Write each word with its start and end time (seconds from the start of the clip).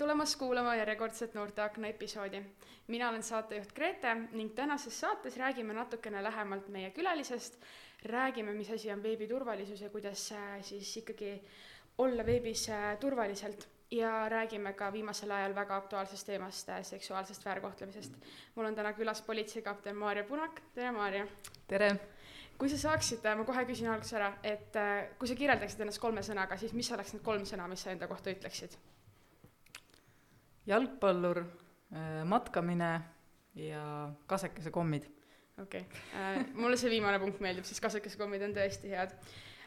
tulemast 0.00 0.38
kuulama 0.40 0.74
järjekordset 0.76 1.34
Noorteakna 1.34 1.88
episoodi. 1.88 2.42
mina 2.86 3.08
olen 3.08 3.22
saatejuht 3.22 3.72
Grete 3.72 4.14
ning 4.14 4.54
tänases 4.54 5.00
saates 5.00 5.36
räägime 5.36 5.72
natukene 5.76 6.22
lähemalt 6.22 6.68
meie 6.68 6.90
külalisest, 6.90 7.58
räägime, 8.04 8.52
mis 8.52 8.70
asi 8.70 8.92
on 8.92 9.02
veebiturvalisus 9.02 9.80
ja 9.80 9.90
kuidas 9.90 10.32
äh, 10.32 10.62
siis 10.62 10.96
ikkagi 10.96 11.42
olla 11.98 12.26
veebis 12.26 12.68
äh, 12.68 12.98
turvaliselt 12.98 13.68
ja 13.90 14.28
räägime 14.28 14.72
ka 14.72 14.92
viimasel 14.92 15.30
ajal 15.30 15.54
väga 15.54 15.76
aktuaalsest 15.76 16.26
teemast, 16.26 16.68
äh, 16.68 16.82
seksuaalsest 16.82 17.44
väärkohtlemisest. 17.44 18.14
mul 18.54 18.64
on 18.64 18.74
täna 18.74 18.92
külas 18.92 19.22
politseikapten 19.22 19.96
Maarja 19.96 20.24
Punak, 20.24 20.62
tere 20.74 20.92
Maarja! 20.92 21.26
tere! 21.66 21.90
kui 22.58 22.68
sa 22.68 22.78
saaksid, 22.78 23.28
ma 23.36 23.44
kohe 23.44 23.64
küsin 23.64 23.92
alguses 23.92 24.16
ära, 24.16 24.32
et 24.42 24.80
kui 25.18 25.28
sa 25.28 25.34
kirjeldaksid 25.34 25.80
ennast 25.80 26.00
kolme 26.00 26.22
sõnaga, 26.22 26.56
siis 26.56 26.72
mis 26.72 26.92
oleks 26.92 27.12
need 27.12 27.22
kolm 27.22 27.44
sõna, 27.44 27.68
mis 27.68 27.84
sa 27.84 27.92
enda 27.92 28.08
kohta 28.08 28.32
ütleksid? 28.32 28.80
Jalgpallur, 30.66 31.42
äh, 31.94 32.20
matkamine 32.24 32.92
ja 33.54 34.10
kasekese 34.26 34.70
kommid. 34.70 35.08
okei 35.62 35.80
okay. 35.80 36.40
äh,, 36.40 36.46
mulle 36.54 36.76
see 36.76 36.90
viimane 36.90 37.18
punkt 37.18 37.40
meeldib, 37.40 37.64
siis 37.68 37.80
kasekese 37.80 38.18
kommid 38.18 38.42
on 38.46 38.54
tõesti 38.56 38.92
head 38.92 39.12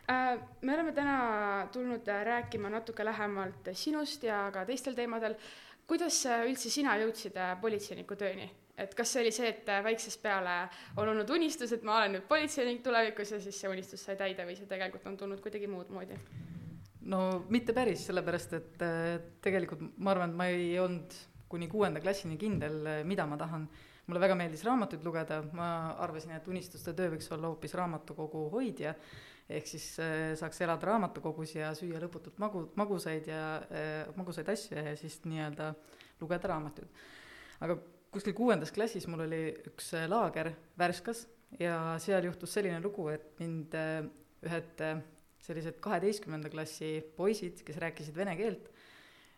äh,. 0.09 0.39
me 0.61 0.73
oleme 0.73 0.91
täna 0.91 1.67
tulnud 1.71 2.07
rääkima 2.07 2.69
natuke 2.69 3.05
lähemalt 3.05 3.73
sinust 3.73 4.23
ja 4.23 4.49
ka 4.53 4.65
teistel 4.65 4.95
teemadel. 4.95 5.35
kuidas 5.87 6.23
üldse 6.47 6.69
sina 6.69 6.97
jõudsid 7.01 7.37
politseiniku 7.61 8.15
tööni? 8.15 8.49
et 8.77 8.95
kas 8.95 9.11
see 9.13 9.21
oli 9.21 9.31
see, 9.31 9.49
et 9.49 9.69
väiksest 9.85 10.21
peale 10.21 10.55
on 10.97 11.09
olnud 11.09 11.29
unistus, 11.29 11.71
et 11.75 11.83
ma 11.83 11.99
olen 11.99 12.17
nüüd 12.17 12.27
politseinik 12.29 12.81
tulevikus 12.83 13.35
ja 13.35 13.41
siis 13.41 13.59
see 13.59 13.69
unistus 13.69 14.05
sai 14.05 14.17
täide 14.17 14.47
või 14.47 14.57
see 14.57 14.69
tegelikult 14.69 15.05
on 15.11 15.17
tulnud 15.17 15.43
kuidagi 15.43 15.69
muud 15.69 15.91
moodi? 15.93 16.17
No 17.09 17.43
mitte 17.51 17.73
päris, 17.75 18.05
sellepärast 18.07 18.55
et 18.57 18.83
äh, 18.85 19.15
tegelikult 19.43 19.83
ma 20.03 20.13
arvan, 20.13 20.31
et 20.31 20.39
ma 20.39 20.47
ei 20.51 20.73
olnud 20.81 21.15
kuni 21.51 21.67
kuuenda 21.71 22.01
klassini 22.03 22.37
kindel, 22.39 22.79
äh, 22.87 23.01
mida 23.07 23.25
ma 23.29 23.39
tahan. 23.39 23.67
mulle 24.03 24.19
väga 24.19 24.35
meeldis 24.35 24.65
raamatuid 24.67 25.05
lugeda, 25.07 25.37
ma 25.55 25.67
arvasin, 26.03 26.33
et 26.35 26.47
unistuste 26.51 26.91
töö 26.93 27.13
võiks 27.13 27.29
olla 27.31 27.47
hoopis 27.47 27.71
raamatukogu 27.79 28.41
hoidja, 28.51 28.91
ehk 29.47 29.69
siis 29.69 29.85
äh, 30.03 30.33
saaks 30.39 30.59
elada 30.65 30.89
raamatukogus 30.89 31.53
ja 31.55 31.69
süüa 31.77 32.01
lõputult 32.03 32.35
magu, 32.43 32.65
magusaid 32.75 33.29
ja 33.31 33.45
magusaid 34.17 34.51
asju 34.51 34.75
ja 34.75 34.97
siis 34.99 35.21
nii-öelda 35.23 35.71
lugeda 36.19 36.51
raamatuid. 36.51 36.91
aga 37.63 37.77
kuskil 38.11 38.35
kuuendas 38.35 38.75
klassis 38.75 39.07
mul 39.07 39.23
oli 39.23 39.41
üks 39.71 39.93
laager 40.11 40.51
Värskas 40.77 41.25
ja 41.59 41.95
seal 42.03 42.27
juhtus 42.27 42.59
selline 42.59 42.83
lugu, 42.83 43.07
et 43.07 43.39
mind 43.39 43.79
ühed 44.43 44.83
sellised 45.43 45.79
kaheteistkümnenda 45.83 46.51
klassi 46.51 46.97
poisid, 47.17 47.63
kes 47.67 47.79
rääkisid 47.83 48.15
vene 48.15 48.35
keelt, 48.39 48.69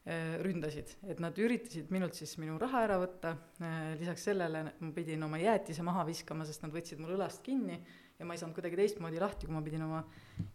äh, 0.06 0.36
ründasid, 0.44 0.94
et 1.10 1.22
nad 1.24 1.38
üritasid 1.42 1.90
minult 1.94 2.18
siis 2.18 2.36
minu 2.42 2.60
raha 2.62 2.84
ära 2.86 3.00
võtta, 3.02 3.36
äh, 3.60 3.94
lisaks 4.00 4.28
sellele 4.30 4.66
ma 4.70 4.92
pidin 4.96 5.26
oma 5.26 5.40
jäätise 5.42 5.86
maha 5.86 6.06
viskama, 6.08 6.46
sest 6.46 6.66
nad 6.66 6.74
võtsid 6.76 7.02
mul 7.02 7.16
õlast 7.18 7.42
kinni 7.46 7.80
ja 8.20 8.28
ma 8.28 8.36
ei 8.36 8.40
saanud 8.40 8.56
kuidagi 8.56 8.80
teistmoodi 8.80 9.20
lahti, 9.20 9.50
kui 9.50 9.56
ma 9.58 9.64
pidin 9.66 9.88
oma 9.88 10.04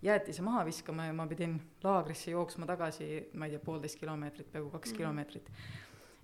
jäätise 0.06 0.44
maha 0.46 0.62
viskama 0.68 1.10
ja 1.10 1.16
ma 1.16 1.26
pidin 1.28 1.58
laagrisse 1.82 2.32
jooksma 2.32 2.68
tagasi, 2.70 3.10
ma 3.34 3.48
ei 3.48 3.56
tea, 3.56 3.64
poolteist 3.64 3.98
kilomeetrit, 4.00 4.52
peaaegu 4.52 4.70
kaks 4.70 4.88
mm 4.88 4.92
-hmm. 4.92 5.02
kilomeetrit. 5.02 5.50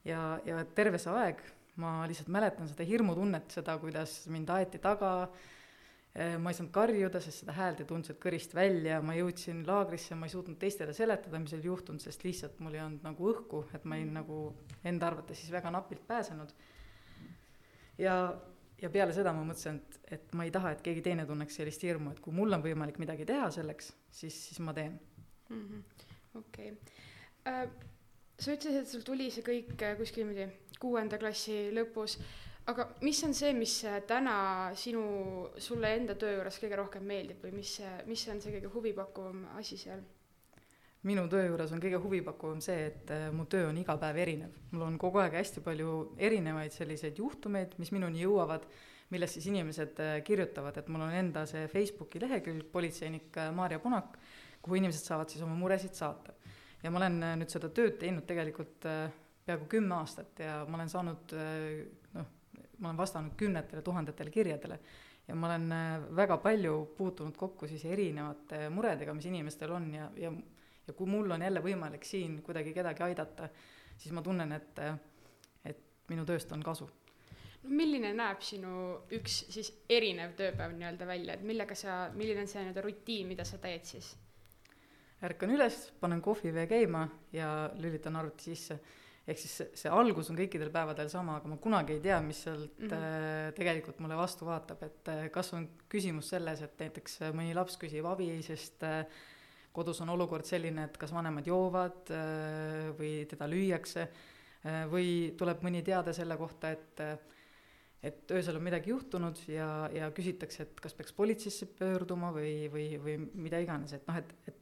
ja, 0.04 0.40
ja 0.44 0.64
terve 0.64 0.98
see 0.98 1.12
aeg 1.12 1.42
ma 1.76 2.06
lihtsalt 2.08 2.28
mäletan 2.28 2.68
seda 2.68 2.84
hirmutunnet, 2.84 3.50
seda, 3.50 3.78
kuidas 3.78 4.26
mind 4.32 4.48
aeti 4.48 4.78
taga, 4.78 5.28
Äh, 5.28 5.42
ma 6.16 6.48
ei 6.50 6.56
saanud 6.56 6.72
karjuda, 6.72 7.20
sest 7.20 7.42
seda 7.42 7.52
häält 7.56 7.82
ei 7.82 7.88
tulnud 7.88 8.08
sealt 8.08 8.20
kõrist 8.22 8.54
välja, 8.56 9.02
ma 9.04 9.12
jõudsin 9.18 9.60
laagrisse, 9.68 10.16
ma 10.16 10.28
ei 10.28 10.32
suutnud 10.32 10.56
teistele 10.60 10.94
seletada, 10.96 11.40
mis 11.42 11.52
oli 11.52 11.68
juhtunud, 11.68 12.00
sest 12.00 12.24
lihtsalt 12.24 12.60
mul 12.64 12.76
ei 12.78 12.80
olnud 12.84 13.04
nagu 13.04 13.26
õhku, 13.32 13.66
et 13.76 13.84
ma 13.84 13.98
olin 13.98 14.14
nagu 14.16 14.38
enda 14.88 15.10
arvates 15.10 15.42
siis 15.42 15.52
väga 15.52 15.72
napilt 15.74 16.06
pääsenud. 16.08 16.54
ja, 18.00 18.14
ja 18.80 18.90
peale 18.92 19.12
seda 19.16 19.34
ma 19.36 19.44
mõtlesin, 19.44 19.82
et, 19.82 20.00
et 20.16 20.32
ma 20.38 20.48
ei 20.48 20.54
taha, 20.54 20.72
et 20.72 20.84
keegi 20.88 21.04
teine 21.04 21.26
tunneks 21.28 21.60
sellist 21.60 21.84
hirmu, 21.84 22.14
et 22.16 22.24
kui 22.24 22.32
mul 22.32 22.56
on 22.56 22.64
võimalik 22.64 23.00
midagi 23.02 23.28
teha 23.28 23.50
selleks, 23.52 23.92
siis, 24.08 24.40
siis 24.48 24.62
ma 24.64 24.72
teen. 24.76 24.96
Mhm. 25.52 25.84
okei. 26.40 26.72
Äh, 27.46 27.66
sa 28.40 28.56
ütlesid, 28.56 28.80
et 28.80 28.88
sul 28.88 29.04
tuli 29.04 29.28
see 29.30 29.44
kõik 29.44 29.76
äh, 29.84 29.98
kuskil 30.00 30.24
niimoodi 30.24 30.48
kuuenda 30.80 31.20
klassi 31.20 31.66
lõpus 31.76 32.16
aga 32.70 32.88
mis 33.06 33.22
on 33.26 33.34
see, 33.36 33.52
mis 33.56 33.78
äh, 33.86 34.00
täna 34.08 34.36
sinu, 34.78 35.04
sulle 35.62 35.92
enda 35.96 36.16
töö 36.18 36.34
juures 36.38 36.58
kõige 36.62 36.78
rohkem 36.80 37.06
meeldib 37.06 37.44
või 37.44 37.54
mis, 37.60 37.78
mis 38.08 38.26
on 38.32 38.42
see 38.42 38.54
kõige 38.56 38.70
huvipakkuvam 38.74 39.44
asi 39.60 39.78
seal? 39.80 40.02
minu 41.06 41.28
töö 41.30 41.44
juures 41.46 41.70
on 41.70 41.82
kõige 41.82 42.00
huvipakkuvam 42.02 42.60
see, 42.64 42.88
et 42.90 43.10
äh, 43.14 43.28
mu 43.34 43.46
töö 43.50 43.68
on 43.70 43.78
iga 43.78 43.94
päev 44.00 44.18
erinev. 44.24 44.56
mul 44.72 44.86
on 44.88 44.98
kogu 44.98 45.22
aeg 45.22 45.36
hästi 45.38 45.62
palju 45.62 45.92
erinevaid 46.18 46.74
selliseid 46.74 47.20
juhtumeid, 47.22 47.76
mis 47.78 47.92
minuni 47.94 48.24
jõuavad, 48.24 48.66
millest 49.14 49.38
siis 49.38 49.46
inimesed 49.52 50.02
äh, 50.02 50.16
kirjutavad, 50.26 50.80
et 50.80 50.88
mul 50.90 51.06
on 51.06 51.14
enda 51.14 51.44
see 51.46 51.68
Facebooki 51.70 52.22
lehekülg, 52.24 52.66
politseinik 52.72 53.38
Maarja 53.54 53.78
Punak, 53.78 54.18
kuhu 54.64 54.80
inimesed 54.80 55.06
saavad 55.06 55.30
siis 55.30 55.44
oma 55.46 55.54
muresid 55.54 55.94
saata. 55.94 56.34
ja 56.82 56.90
ma 56.90 56.98
olen 56.98 57.22
nüüd 57.40 57.50
seda 57.50 57.70
tööd 57.70 58.00
teinud 58.02 58.26
tegelikult 58.26 58.84
peaaegu 59.46 59.68
kümme 59.70 59.94
aastat 59.94 60.42
ja 60.42 60.58
ma 60.66 60.76
olen 60.80 60.90
saanud 60.90 61.32
ma 62.78 62.88
olen 62.88 62.98
vastanud 62.98 63.36
kümnetele 63.36 63.82
tuhandetele 63.82 64.30
kirjadele 64.30 64.78
ja 65.28 65.34
ma 65.34 65.48
olen 65.48 65.72
äh, 65.72 66.10
väga 66.16 66.36
palju 66.42 66.74
puutunud 66.96 67.36
kokku 67.36 67.66
siis 67.66 67.84
erinevate 67.84 68.68
muredega, 68.68 69.14
mis 69.14 69.26
inimestel 69.26 69.72
on 69.72 69.94
ja, 69.94 70.10
ja 70.16 70.32
ja 70.86 70.94
kui 70.94 71.06
mul 71.10 71.30
on 71.30 71.42
jälle 71.42 71.62
võimalik 71.62 72.04
siin 72.06 72.40
kuidagi 72.46 72.74
kedagi 72.74 73.02
aidata, 73.02 73.48
siis 73.98 74.12
ma 74.14 74.22
tunnen, 74.22 74.52
et, 74.54 74.78
et 75.66 75.82
minu 76.10 76.26
tööst 76.28 76.52
on 76.54 76.62
kasu. 76.62 76.88
no 77.62 77.70
milline 77.70 78.12
näeb 78.14 78.42
sinu 78.46 78.74
üks 79.18 79.40
siis 79.54 79.72
erinev 79.90 80.36
tööpäev 80.38 80.76
nii-öelda 80.76 81.08
välja, 81.08 81.34
et 81.34 81.42
millega 81.42 81.74
sa, 81.74 82.06
milline 82.14 82.44
on 82.44 82.50
see 82.50 82.62
nii-öelda 82.62 82.86
rutiin, 82.86 83.26
mida 83.26 83.44
sa 83.44 83.58
teed 83.58 83.84
siis? 83.84 84.14
ärkan 85.26 85.50
üles, 85.50 85.90
panen 86.00 86.22
kohvivee 86.22 86.66
käima 86.70 87.08
ja 87.32 87.70
lülitan 87.74 88.16
arvuti 88.16 88.52
sisse 88.52 88.78
ehk 89.26 89.40
siis 89.40 89.54
see, 89.60 89.70
see 89.82 89.92
algus 89.92 90.30
on 90.30 90.38
kõikidel 90.38 90.70
päevadel 90.74 91.08
sama, 91.10 91.38
aga 91.40 91.50
ma 91.50 91.58
kunagi 91.62 91.96
ei 91.96 92.02
tea, 92.04 92.18
mis 92.22 92.42
sealt 92.46 92.78
mm 92.78 92.90
-hmm. 92.90 93.56
tegelikult 93.58 93.98
mulle 94.04 94.18
vastu 94.18 94.46
vaatab, 94.46 94.82
et 94.86 95.08
äh, 95.12 95.24
kas 95.34 95.52
on 95.54 95.68
küsimus 95.88 96.30
selles, 96.34 96.62
et 96.62 96.78
näiteks 96.78 97.22
äh, 97.22 97.32
mõni 97.34 97.54
laps 97.54 97.78
küsib 97.80 98.06
abi, 98.06 98.30
sest 98.42 98.84
kodus 99.72 100.00
on 100.00 100.08
olukord 100.08 100.44
selline, 100.44 100.84
et 100.84 100.96
kas 100.96 101.12
vanemad 101.12 101.46
joovad 101.46 102.08
või 102.96 103.26
teda 103.28 103.44
lüüakse, 103.44 104.06
või 104.88 105.34
tuleb 105.36 105.60
mõni 105.62 105.82
teade 105.84 106.14
selle 106.16 106.36
kohta, 106.40 106.70
et 106.70 107.02
et 108.06 108.30
öösel 108.30 108.58
on 108.58 108.64
midagi 108.64 108.92
juhtunud 108.92 109.40
ja, 109.50 109.68
ja 109.94 110.10
küsitakse, 110.14 110.66
et 110.66 110.80
kas 110.82 110.94
peaks 110.96 111.14
politseisse 111.16 111.68
pöörduma 111.78 112.30
või, 112.34 112.68
või, 112.72 112.86
või 113.02 113.16
mida 113.46 113.60
iganes, 113.62 113.96
et 113.96 114.06
noh, 114.08 114.18
et, 114.20 114.34
et 114.46 114.60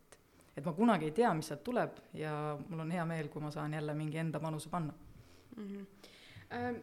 et 0.57 0.65
ma 0.65 0.73
kunagi 0.73 1.11
ei 1.11 1.15
tea, 1.15 1.33
mis 1.35 1.51
sealt 1.51 1.63
tuleb 1.67 2.01
ja 2.19 2.33
mul 2.69 2.85
on 2.85 2.91
hea 2.95 3.05
meel, 3.09 3.29
kui 3.33 3.43
ma 3.43 3.51
saan 3.55 3.75
jälle 3.75 3.95
mingi 3.99 4.21
enda 4.23 4.41
panuse 4.41 4.71
panna 4.71 4.93
mm. 5.57 5.69
-hmm. 5.69 6.83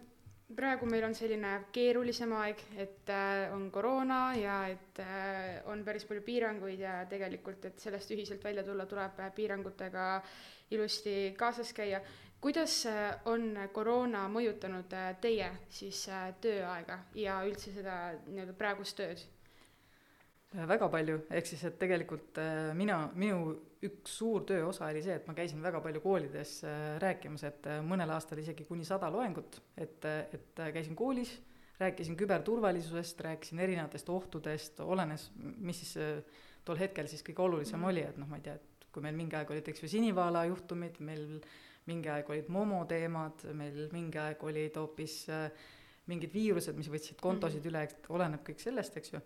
praegu 0.56 0.86
meil 0.86 1.04
on 1.04 1.16
selline 1.16 1.52
keerulisem 1.72 2.34
aeg, 2.34 2.64
et 2.76 3.10
äh, 3.10 3.54
on 3.54 3.72
koroona 3.72 4.36
ja 4.36 4.68
et 4.68 5.00
äh, 5.00 5.62
on 5.66 5.86
päris 5.86 6.06
palju 6.06 6.22
piiranguid 6.22 6.80
ja 6.80 7.06
tegelikult, 7.06 7.66
et 7.66 7.80
sellest 7.80 8.12
ühiselt 8.12 8.44
välja 8.44 8.64
tulla, 8.64 8.86
tuleb 8.86 9.22
piirangutega 9.36 10.22
ilusti 10.72 11.34
kaasas 11.38 11.74
käia. 11.74 12.02
kuidas 12.42 12.88
on 13.26 13.58
koroona 13.72 14.28
mõjutanud 14.28 14.94
teie 15.22 15.52
siis 15.70 16.10
tööaega 16.42 17.00
ja 17.16 17.44
üldse 17.46 17.72
seda 17.72 18.14
nii-öelda 18.28 18.54
praegust 18.54 18.98
tööd? 18.98 19.22
Äh, 20.52 20.66
väga 20.68 20.90
palju, 20.92 21.14
ehk 21.32 21.48
siis, 21.48 21.62
et 21.64 21.78
tegelikult 21.80 22.40
äh, 22.42 22.74
mina, 22.76 23.06
minu 23.16 23.54
üks 23.88 24.18
suur 24.20 24.44
töö 24.48 24.66
osa 24.68 24.90
oli 24.90 25.00
see, 25.04 25.16
et 25.16 25.28
ma 25.30 25.36
käisin 25.38 25.62
väga 25.64 25.80
palju 25.84 26.02
koolides 26.04 26.58
äh, 26.68 26.98
rääkimas, 27.00 27.46
et 27.48 27.70
mõnel 27.88 28.12
aastal 28.12 28.42
isegi 28.42 28.66
kuni 28.68 28.84
sada 28.88 29.08
loengut, 29.14 29.62
et, 29.80 30.04
et 30.36 30.60
käisin 30.76 30.98
koolis, 31.00 31.32
rääkisin 31.80 32.18
küberturvalisusest, 32.20 33.24
rääkisin 33.24 33.62
erinevatest 33.64 34.12
ohtudest, 34.12 34.84
olenes, 34.84 35.30
mis 35.40 35.80
siis 35.86 35.96
tol 36.68 36.78
hetkel 36.78 37.08
siis 37.10 37.24
kõige 37.26 37.46
olulisem 37.48 37.88
oli, 37.88 38.04
et 38.04 38.20
noh, 38.20 38.28
ma 38.30 38.42
ei 38.42 38.44
tea, 38.46 38.58
et 38.60 38.90
kui 38.92 39.06
meil 39.06 39.16
mingi 39.16 39.40
aeg 39.40 39.56
olid, 39.56 39.72
eks 39.72 39.86
ju, 39.86 39.90
sinivaala 39.94 40.44
juhtumid, 40.50 41.00
meil 41.00 41.40
mingi 41.88 42.12
aeg 42.12 42.28
olid 42.30 42.52
momo 42.52 42.84
teemad, 42.92 43.48
meil 43.58 43.88
mingi 43.96 44.20
aeg 44.20 44.44
olid 44.46 44.76
hoopis 44.78 45.16
mingid 46.12 46.36
viirused, 46.36 46.76
mis 46.76 46.92
võtsid 46.92 47.24
kontosid 47.24 47.64
-hmm. 47.64 47.72
üle, 47.72 48.12
oleneb 48.20 48.44
kõik 48.46 48.60
sellest, 48.62 49.00
eks 49.00 49.16
ju 49.16 49.24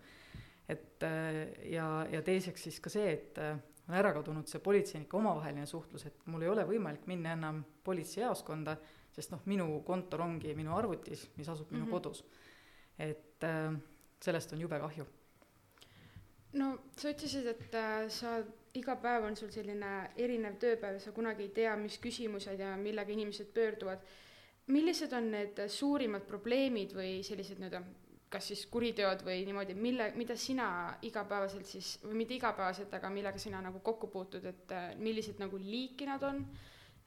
et 0.70 1.04
äh, 1.04 1.72
ja, 1.72 1.88
ja 2.12 2.22
teiseks 2.26 2.68
siis 2.68 2.80
ka 2.82 2.90
see, 2.90 3.12
et 3.14 3.40
äh, 3.42 3.58
on 3.88 3.98
ära 4.00 4.12
kadunud 4.16 4.50
see 4.50 4.62
politseinike 4.66 5.18
omavaheline 5.18 5.68
suhtlus, 5.70 6.08
et 6.10 6.26
mul 6.32 6.46
ei 6.46 6.50
ole 6.50 6.66
võimalik 6.66 7.06
minna 7.10 7.36
enam 7.38 7.62
politseijaoskonda, 7.86 8.78
sest 9.16 9.36
noh, 9.36 9.44
minu 9.50 9.68
kontor 9.88 10.26
ongi 10.26 10.56
minu 10.58 10.74
arvutis, 10.76 11.28
mis 11.38 11.50
asub 11.50 11.72
minu 11.72 11.86
mm 11.86 11.90
-hmm. 11.90 11.94
kodus. 11.94 12.26
et 13.00 13.44
äh, 13.44 13.74
sellest 14.22 14.54
on 14.54 14.62
jube 14.62 14.80
kahju. 14.80 15.06
no 16.54 16.78
sa 16.98 17.10
ütlesid, 17.10 17.48
et 17.48 17.76
sa 18.10 18.44
iga 18.74 18.96
päev 18.96 19.24
on 19.24 19.36
sul 19.36 19.52
selline 19.52 20.10
erinev 20.18 20.56
tööpäev 20.60 21.00
sa 21.00 21.12
kunagi 21.12 21.44
ei 21.44 21.50
tea, 21.50 21.76
mis 21.76 21.98
küsimused 21.98 22.60
ja 22.60 22.78
millega 22.78 23.12
inimesed 23.12 23.54
pöörduvad. 23.54 24.00
millised 24.68 25.14
on 25.14 25.32
need 25.32 25.68
suurimad 25.68 26.22
probleemid 26.22 26.94
või 26.94 27.24
sellised 27.24 27.60
nii-öelda 27.60 27.84
kas 28.36 28.50
siis 28.52 28.66
kuriteod 28.72 29.24
või 29.26 29.44
niimoodi, 29.48 29.76
mille, 29.80 30.10
mida 30.20 30.36
sina 30.40 30.68
igapäevaselt 31.08 31.70
siis, 31.70 31.96
või 32.04 32.22
mitte 32.24 32.36
igapäevaselt, 32.36 32.94
aga 32.98 33.12
millega 33.14 33.40
sina 33.42 33.62
nagu 33.64 33.80
kokku 33.86 34.10
puutud, 34.12 34.46
et 34.52 34.74
äh, 34.76 34.90
millised 35.00 35.40
nagu 35.42 35.60
liiki 35.62 36.08
nad 36.10 36.24
on, 36.28 36.42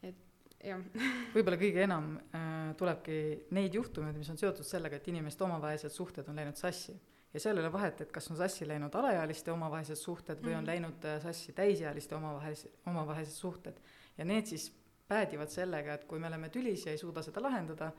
et 0.03 0.65
jah. 0.65 0.83
võib-olla 1.37 1.61
kõige 1.61 1.85
enam 1.85 2.15
äh, 2.17 2.73
tulebki 2.81 3.21
neid 3.57 3.77
juhtumeid, 3.77 4.17
mis 4.19 4.33
on 4.33 4.41
seotud 4.41 4.67
sellega, 4.67 5.01
et 5.01 5.13
inimeste 5.13 5.45
omavahelised 5.47 5.95
suhted 5.95 6.29
on 6.33 6.41
läinud 6.41 6.59
sassi. 6.61 6.97
ja 7.35 7.41
seal 7.45 7.59
ei 7.59 7.67
ole 7.67 7.73
vahet, 7.73 8.01
et 8.01 8.13
kas 8.13 8.31
on 8.33 8.41
sassi 8.41 8.67
läinud 8.69 8.95
alaealiste 8.97 9.53
omavahelised 9.53 10.01
suhted 10.01 10.41
või 10.41 10.55
mm 10.55 10.55
-hmm. 10.55 10.59
on 10.59 10.65
mhm. 10.65 10.71
läinud 10.73 11.05
äh, 11.05 11.23
sassi 11.23 11.53
täisealiste 11.53 12.17
omavahelised, 12.17 12.81
omavahelised 12.87 13.37
suhted. 13.37 13.81
ja 14.19 14.25
need 14.25 14.47
siis 14.47 14.73
päädivad 15.09 15.49
sellega, 15.49 15.95
et 15.95 16.05
kui 16.05 16.19
me 16.19 16.27
oleme 16.29 16.49
tülis 16.49 16.87
ja 16.87 16.93
ei 16.93 16.99
suuda 16.99 17.23
seda 17.23 17.43
lahendada, 17.43 17.93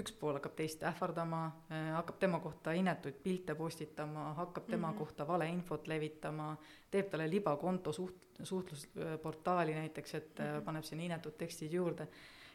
üks 0.00 0.14
pool 0.18 0.34
hakkab 0.34 0.56
teist 0.58 0.82
ähvardama, 0.86 1.44
äh, 1.70 1.90
hakkab 1.94 2.18
tema 2.22 2.40
kohta 2.42 2.72
inetuid 2.74 3.20
pilte 3.22 3.54
postitama, 3.54 4.32
hakkab 4.40 4.66
tema 4.66 4.88
mm 4.88 4.94
-hmm. 4.94 4.98
kohta 4.98 5.26
valeinfot 5.26 5.86
levitama, 5.86 6.56
teeb 6.90 7.10
talle 7.10 7.30
libakonto 7.30 7.90
suht-, 7.90 8.26
suhtlusportaali 8.42 9.74
näiteks, 9.74 10.14
et 10.14 10.38
mm 10.38 10.44
-hmm. 10.44 10.64
paneb 10.64 10.84
sinna 10.84 11.04
inetud 11.04 11.38
tekstid 11.38 11.72
juurde. 11.72 12.08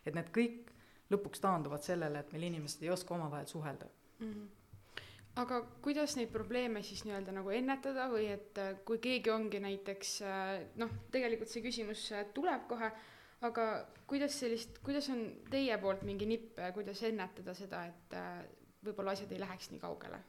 et 0.05 0.15
need 0.15 0.29
kõik 0.37 0.71
lõpuks 1.11 1.41
taanduvad 1.41 1.81
sellele, 1.81 2.19
et 2.19 2.31
meil 2.31 2.43
inimesed 2.43 2.83
ei 2.83 2.89
oska 2.89 3.13
omavahel 3.15 3.45
suhelda 3.45 3.85
mm. 4.19 4.33
-hmm 4.33 4.47
aga 5.35 5.61
kuidas 5.81 6.15
neid 6.15 6.29
probleeme 6.31 6.83
siis 6.83 7.05
nii-öelda 7.05 7.31
nagu 7.31 7.49
ennetada 7.49 8.09
või 8.09 8.25
et 8.33 8.57
äh, 8.57 8.75
kui 8.85 8.97
keegi 8.97 9.29
ongi 9.29 9.59
näiteks 9.59 10.21
noh, 10.75 10.89
tegelikult 11.11 11.49
see 11.49 11.61
küsimus 11.61 12.11
tuleb 12.33 12.67
kohe, 12.67 12.91
aga 13.45 13.65
kuidas 14.09 14.35
sellist, 14.41 14.81
kuidas 14.83 15.07
on 15.13 15.23
teie 15.51 15.77
poolt 15.81 16.03
mingi 16.07 16.27
nipp, 16.29 16.59
kuidas 16.75 17.03
ennetada 17.07 17.55
seda, 17.57 17.85
et 17.87 18.15
äh, 18.17 18.43
võib-olla 18.85 19.15
asjad 19.15 19.31
ei 19.35 19.41
läheks 19.41 19.71
nii 19.73 19.81
kaugele? 19.83 20.21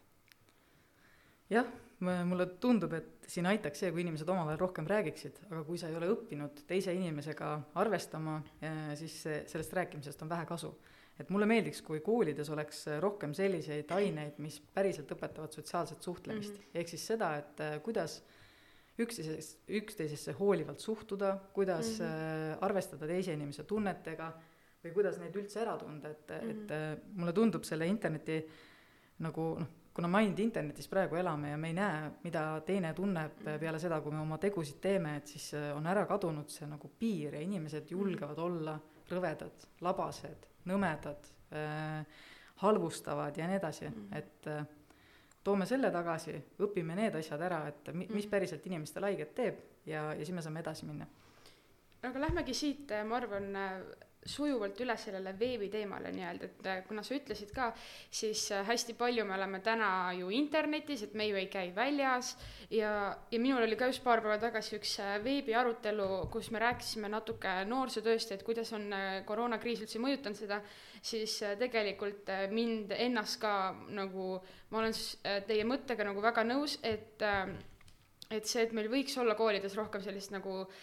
jah, 1.51 1.67
mulle 1.99 2.47
tundub, 2.63 2.93
et 2.95 3.27
siin 3.27 3.49
aitaks 3.51 3.83
see, 3.83 3.91
kui 3.91 4.05
inimesed 4.05 4.29
omavahel 4.31 4.61
rohkem 4.61 4.87
räägiksid, 4.87 5.41
aga 5.49 5.65
kui 5.67 5.81
sa 5.81 5.89
ei 5.91 5.97
ole 5.99 6.07
õppinud 6.13 6.63
teise 6.69 6.95
inimesega 6.95 7.51
arvestama, 7.83 8.39
äh, 8.63 8.93
siis 9.01 9.19
sellest 9.51 9.75
rääkimisest 9.81 10.23
on 10.23 10.31
vähe 10.31 10.47
kasu. 10.47 10.77
et 11.21 11.29
mulle 11.29 11.45
meeldiks, 11.45 11.83
kui 11.85 11.99
koolides 12.01 12.49
oleks 12.49 12.87
rohkem 13.03 13.35
selliseid 13.37 13.91
aineid, 13.93 14.39
mis 14.41 14.55
päriselt 14.73 15.11
õpetavad 15.13 15.53
sotsiaalset 15.53 16.03
suhtlemist 16.03 16.55
mm, 16.55 16.61
-hmm. 16.61 16.79
ehk 16.81 16.89
siis 16.89 17.07
seda, 17.07 17.35
et 17.37 17.61
äh, 17.61 17.83
kuidas 17.83 18.23
äh, 18.23 18.40
üksteisest, 19.01 19.59
üksteisesse 19.81 20.35
hoolivalt 20.39 20.81
suhtuda, 20.81 21.37
kuidas 21.53 21.99
mm 21.99 22.07
-hmm. 22.07 22.59
arvestada 22.61 23.07
teise 23.07 23.33
inimese 23.33 23.65
tunnetega 23.65 24.33
või 24.85 24.95
kuidas 24.95 25.19
neid 25.21 25.37
üldse 25.37 25.61
ära 25.61 25.77
tunda, 25.79 26.11
et 26.11 26.29
mm, 26.29 26.37
-hmm. 26.37 26.51
et 26.51 26.71
äh, 26.71 27.13
mulle 27.15 27.33
tundub 27.33 27.65
selle 27.65 27.87
interneti 27.87 28.41
nagu 29.19 29.55
noh, 29.59 29.69
kuna 29.95 30.09
me 30.09 30.19
ainult 30.19 30.39
internetis 30.39 30.89
praegu 30.89 31.17
elame 31.17 31.51
ja 31.51 31.57
me 31.57 31.69
ei 31.69 31.75
näe, 31.75 32.11
mida 32.25 32.61
teine 32.67 32.95
tunneb 32.95 33.33
-hmm. 33.41 33.59
peale 33.59 33.79
seda, 33.79 34.01
kui 34.01 34.13
me 34.13 34.21
oma 34.21 34.39
tegusid 34.39 34.81
teeme, 34.81 35.17
et 35.17 35.27
siis 35.27 35.53
on 35.75 35.87
ära 35.87 36.07
kadunud 36.07 36.49
see 36.49 36.67
nagu 36.67 36.91
piir 36.99 37.35
ja 37.35 37.41
inimesed 37.41 37.85
mhm. 37.85 37.93
julgevad 37.93 38.39
olla 38.39 38.81
rõvedad, 39.11 39.67
labased, 39.81 40.47
nõmedad 40.65 41.27
äh,, 41.53 42.07
halvustavad 42.57 43.37
ja 43.37 43.47
nii 43.49 43.57
edasi 43.57 43.89
et 44.13 44.47
äh, 44.47 44.67
toome 45.45 45.67
selle 45.67 45.91
tagasi, 45.91 46.37
õpime 46.61 46.97
need 46.99 47.17
asjad 47.21 47.41
ära, 47.47 47.63
et 47.71 47.91
mi-, 47.95 48.09
mis 48.11 48.27
mm. 48.27 48.31
päriselt 48.31 48.67
inimestele 48.67 49.11
haiget 49.11 49.35
teeb 49.35 49.61
ja, 49.87 50.11
ja 50.13 50.21
siis 50.25 50.35
me 50.37 50.45
saame 50.45 50.63
edasi 50.65 50.89
minna. 50.89 51.09
aga 52.03 52.27
lähmegi 52.27 52.55
siit, 52.55 52.93
ma 53.09 53.17
arvan, 53.21 53.51
sujuvalt 54.27 54.81
üle 54.85 54.95
sellele 55.01 55.33
veebiteemale 55.41 56.11
nii-öelda, 56.13 56.49
et 56.49 56.67
äh, 56.69 56.81
kuna 56.89 57.03
sa 57.07 57.15
ütlesid 57.17 57.53
ka, 57.57 57.71
siis 58.13 58.43
äh, 58.53 58.67
hästi 58.69 58.95
palju 58.99 59.25
me 59.25 59.35
oleme 59.37 59.63
täna 59.65 60.13
ju 60.19 60.29
internetis, 60.37 61.07
et 61.07 61.15
me 61.17 61.27
ju 61.31 61.39
ei 61.41 61.49
käi 61.53 61.71
väljas. 61.77 62.35
Ja, 62.71 63.17
ja 63.33 63.41
minul 63.41 63.65
oli 63.65 63.79
ka 63.81 63.89
just 63.89 64.05
paar 64.05 64.21
päeva 64.21 64.37
tagasi 64.43 64.77
üks 64.77 64.99
äh, 65.01 65.17
veebiarutelu, 65.25 66.11
kus 66.33 66.51
me 66.53 66.61
rääkisime 66.61 67.09
natuke 67.09 67.57
noorsootööst, 67.71 68.37
et 68.37 68.45
kuidas 68.45 68.75
on 68.77 68.93
koroonakriis 69.27 69.87
üldse 69.87 70.03
mõjutanud 70.03 70.37
seda, 70.37 70.61
siis 71.01 71.39
tegelikult 71.59 72.29
mind 72.53 72.93
ennast 72.93 73.41
ka 73.41 73.73
nagu, 73.89 74.37
ma 74.71 74.83
olen 74.83 74.97
teie 75.49 75.65
mõttega 75.65 76.05
nagu 76.05 76.21
väga 76.21 76.45
nõus, 76.45 76.77
et 76.85 77.25
et 78.31 78.47
see, 78.47 78.63
et 78.63 78.73
meil 78.77 78.87
võiks 78.93 79.17
olla 79.19 79.35
koolides 79.35 79.75
rohkem 79.75 80.05
sellist 80.05 80.31
nagu 80.31 80.61
äh, 80.61 80.75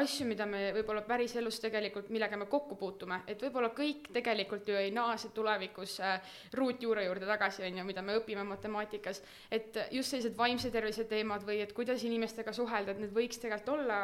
asju, 0.00 0.24
mida 0.28 0.46
me 0.48 0.60
võib-olla 0.72 1.02
päriselus 1.04 1.58
tegelikult, 1.60 2.08
millega 2.14 2.36
me 2.40 2.46
kokku 2.50 2.78
puutume, 2.80 3.20
et 3.28 3.42
võib-olla 3.44 3.72
kõik 3.76 4.08
tegelikult 4.14 4.68
ju 4.68 4.78
ei 4.78 4.92
naase 4.94 5.32
tulevikus 5.36 5.98
äh, 6.00 6.32
ruutjuure 6.56 7.04
juurde 7.04 7.28
tagasi, 7.28 7.66
on 7.66 7.82
ju, 7.82 7.84
mida 7.88 8.04
me 8.04 8.16
õpime 8.20 8.44
matemaatikas. 8.48 9.22
et 9.50 9.76
just 9.90 10.14
sellised 10.14 10.36
vaimse 10.36 10.70
tervise 10.70 11.04
teemad 11.04 11.44
või 11.44 11.60
et 11.60 11.74
kuidas 11.76 12.04
inimestega 12.08 12.52
suhelda, 12.56 12.92
et 12.92 13.02
need 13.04 13.12
võiks 13.12 13.42
tegelikult 13.42 13.74
olla 13.74 13.98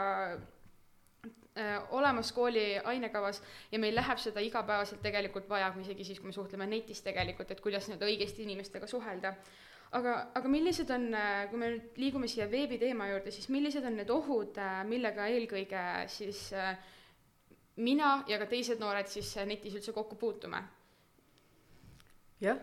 äh, 1.57 1.79
olemas 1.97 2.33
kooli 2.37 2.67
ainekavas 2.85 3.41
ja 3.73 3.81
meil 3.81 3.97
läheb 3.97 4.21
seda 4.21 4.45
igapäevaselt 4.45 5.01
tegelikult 5.03 5.49
vaja, 5.49 5.73
isegi 5.81 6.05
siis, 6.05 6.21
kui 6.21 6.29
me 6.29 6.37
suhtleme 6.37 6.69
netis 6.69 7.01
tegelikult, 7.03 7.51
et 7.51 7.65
kuidas 7.65 7.89
nii-öelda 7.89 8.13
õigesti 8.13 8.45
inimestega 8.45 8.87
suhelda 8.87 9.35
aga, 9.97 10.15
aga 10.37 10.51
millised 10.53 10.91
on, 10.93 11.09
äh, 11.17 11.45
kui 11.51 11.61
me 11.61 11.73
nüüd 11.75 12.01
liigume 12.01 12.29
siia 12.31 12.49
veebiteema 12.51 13.09
juurde, 13.13 13.33
siis 13.35 13.49
millised 13.53 13.85
on 13.89 13.97
need 13.99 14.11
ohud, 14.13 14.59
äh, 14.61 14.81
millega 14.89 15.29
eelkõige 15.33 15.85
siis 16.13 16.49
äh, 16.57 16.75
mina 17.85 18.19
ja 18.29 18.41
ka 18.41 18.49
teised 18.51 18.83
noored 18.83 19.09
siis 19.11 19.37
netis 19.49 19.79
üldse 19.79 19.95
kokku 19.97 20.19
puutume? 20.21 20.65
jah, 22.39 22.59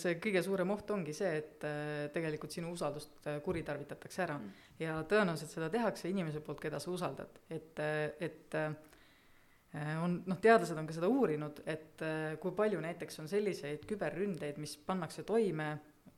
see 0.00 0.14
kõige 0.16 0.40
suurem 0.40 0.70
oht 0.72 0.88
ongi 0.94 1.12
see, 1.12 1.42
et 1.42 1.64
tegelikult 2.14 2.54
sinu 2.54 2.70
usaldust 2.72 3.26
kuritarvitatakse 3.44 4.22
ära 4.24 4.38
mm. 4.38 4.62
ja 4.80 4.94
tõenäoliselt 5.04 5.52
seda 5.52 5.68
tehakse 5.68 6.08
inimese 6.08 6.40
poolt, 6.40 6.62
keda 6.62 6.80
sa 6.80 6.88
usaldad, 6.88 7.36
et, 7.52 7.82
et 8.24 8.56
on 10.00 10.16
noh, 10.24 10.40
teadlased 10.40 10.80
on 10.80 10.88
ka 10.88 10.96
seda 10.96 11.12
uurinud, 11.12 11.60
et 11.68 12.00
kui 12.40 12.56
palju 12.56 12.80
näiteks 12.80 13.20
on 13.20 13.28
selliseid 13.28 13.84
küberründeid, 13.92 14.56
mis 14.56 14.78
pannakse 14.88 15.26
toime 15.28 15.68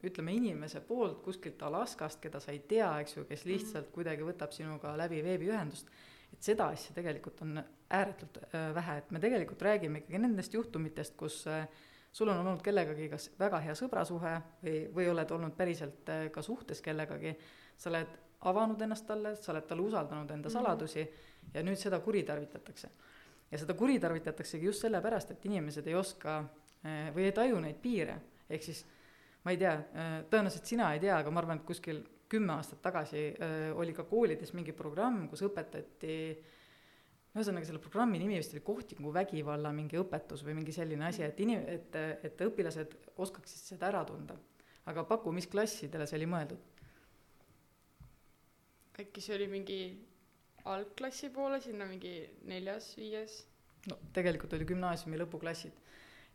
ütleme, 0.06 0.34
inimese 0.34 0.80
poolt 0.80 1.20
kuskilt 1.22 1.62
Alaskast, 1.62 2.20
keda 2.22 2.40
sa 2.42 2.52
ei 2.52 2.62
tea, 2.68 2.88
eks 3.02 3.16
ju, 3.16 3.24
kes 3.28 3.44
lihtsalt 3.46 3.86
mhm. 3.86 3.94
kuidagi 3.94 4.26
võtab 4.26 4.54
sinuga 4.54 4.96
läbi 4.98 5.22
veebiühendust, 5.24 5.90
et 6.32 6.50
seda 6.50 6.70
asja 6.72 6.94
tegelikult 6.96 7.42
on 7.44 7.60
ääretult 7.92 8.40
äh, 8.42 8.70
vähe, 8.74 8.98
et 9.02 9.10
me 9.14 9.20
tegelikult 9.22 9.62
räägime 9.62 10.02
ikkagi 10.02 10.22
nendest 10.22 10.54
juhtumitest, 10.54 11.16
kus 11.16 11.42
äh, 11.50 11.66
sul 12.12 12.30
on 12.32 12.40
olnud 12.42 12.64
kellegagi 12.64 13.08
kas 13.12 13.28
väga 13.38 13.60
hea 13.66 13.76
sõbrasuhe 13.78 14.34
või, 14.62 14.76
või 14.96 15.08
oled 15.12 15.34
olnud 15.36 15.54
päriselt 15.56 16.10
äh, 16.10 16.26
ka 16.34 16.42
suhtes 16.42 16.82
kellegagi, 16.84 17.36
sa 17.76 17.92
oled 17.92 18.18
avanud 18.50 18.80
ennast 18.82 19.06
talle, 19.06 19.36
sa 19.38 19.52
oled 19.52 19.68
talle 19.68 19.86
usaldanud 19.86 20.30
enda 20.30 20.48
mhm. 20.48 20.56
saladusi 20.56 21.04
mm 21.04 21.10
-hmm. 21.12 21.54
ja 21.54 21.62
nüüd 21.62 21.78
seda 21.78 22.00
kuritarvitatakse. 22.00 22.88
ja 23.50 23.58
seda 23.58 23.74
kuritarvitataksegi 23.74 24.66
just 24.66 24.80
sellepärast, 24.80 25.30
et 25.30 25.44
inimesed 25.46 25.86
ei 25.86 25.94
oska 25.94 26.44
või 27.14 27.24
ei 27.28 27.32
taju 27.32 27.60
neid 27.60 27.76
piire, 27.82 28.16
ehk 28.50 28.62
siis 28.62 28.86
ma 29.42 29.52
ei 29.54 29.58
tea, 29.60 29.74
äh, 29.74 30.16
tõenäoliselt 30.30 30.68
sina 30.68 30.92
ei 30.94 31.02
tea, 31.02 31.18
aga 31.18 31.32
ma 31.34 31.42
arvan, 31.42 31.60
et 31.60 31.68
kuskil 31.68 32.02
kümme 32.32 32.54
aastat 32.56 32.80
tagasi 32.84 33.24
äh, 33.32 33.70
oli 33.76 33.94
ka 33.96 34.06
koolides 34.08 34.54
mingi 34.56 34.74
programm, 34.76 35.26
kus 35.30 35.42
õpetati 35.48 36.16
ühesõnaga, 37.32 37.66
selle 37.66 37.80
programmi 37.82 38.20
nimi 38.20 38.36
vist 38.38 38.54
oli 38.54 38.62
kohtingu 38.64 39.12
vägivalla 39.14 39.72
mingi 39.74 39.98
õpetus 40.00 40.44
või 40.46 40.58
mingi 40.60 40.74
selline 40.76 41.08
asi, 41.08 41.24
et 41.26 41.40
inim-, 41.40 41.64
et, 41.68 41.96
et 42.28 42.44
õpilased 42.46 42.96
oskaksid 43.24 43.72
seda 43.72 43.88
ära 43.88 44.04
tunda. 44.08 44.36
aga 44.86 45.04
paku, 45.06 45.32
mis 45.32 45.46
klassidele 45.46 46.06
see 46.06 46.18
oli 46.20 46.28
mõeldud? 46.28 46.68
äkki 49.02 49.22
see 49.24 49.34
oli 49.34 49.48
mingi 49.50 49.78
algklassi 50.68 51.30
poole, 51.34 51.60
sinna 51.60 51.86
mingi 51.88 52.14
neljas, 52.46 52.92
viies? 53.00 53.40
no 53.90 53.98
tegelikult 54.14 54.52
oli 54.54 54.68
gümnaasiumi 54.68 55.18
lõpuklassid 55.24 55.81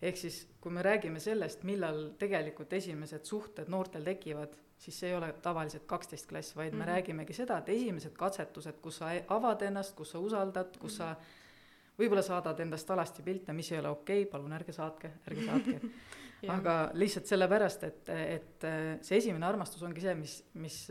ehk 0.02 0.18
siis, 0.18 0.44
kui 0.62 0.72
me 0.72 0.84
räägime 0.86 1.20
sellest, 1.20 1.64
millal 1.68 2.12
tegelikult 2.20 2.74
esimesed 2.78 3.26
suhted 3.26 3.70
noortel 3.72 4.06
tekivad, 4.06 4.54
siis 4.78 5.00
see 5.00 5.10
ei 5.10 5.18
ole 5.18 5.32
tavaliselt 5.42 5.88
kaksteist 5.90 6.30
klass, 6.30 6.56
vaid 6.56 6.74
mm 6.74 6.76
-hmm. 6.76 6.80
me 6.80 6.86
mhm. 6.86 6.94
räägimegi 6.94 7.34
seda, 7.34 7.58
et 7.58 7.70
esimesed 7.70 8.14
katsetused, 8.14 8.80
kus 8.82 8.98
sa 8.98 9.12
avad 9.28 9.62
ennast, 9.62 9.96
kus 9.96 10.12
sa 10.12 10.20
usaldad, 10.20 10.78
kus 10.78 11.00
mm 11.00 11.06
-hmm. 11.06 11.16
sa 11.16 11.98
võib-olla 12.00 12.22
saadad 12.22 12.60
endast 12.60 12.92
alasti 12.92 13.24
pilte, 13.24 13.54
mis 13.54 13.72
ei 13.72 13.80
ole 13.80 13.90
okei 13.90 14.22
okay,, 14.22 14.32
palun 14.32 14.54
ärge 14.54 14.72
saatke, 14.72 15.12
ärge 15.28 15.46
saatke 15.46 15.80
aga 16.58 16.92
lihtsalt 16.94 17.26
sellepärast, 17.26 17.84
et, 17.84 18.10
et 18.10 18.66
see 19.02 19.18
esimene 19.18 19.46
armastus 19.46 19.84
ongi 19.84 20.02
see, 20.02 20.16
mis, 20.16 20.44
mis 20.54 20.88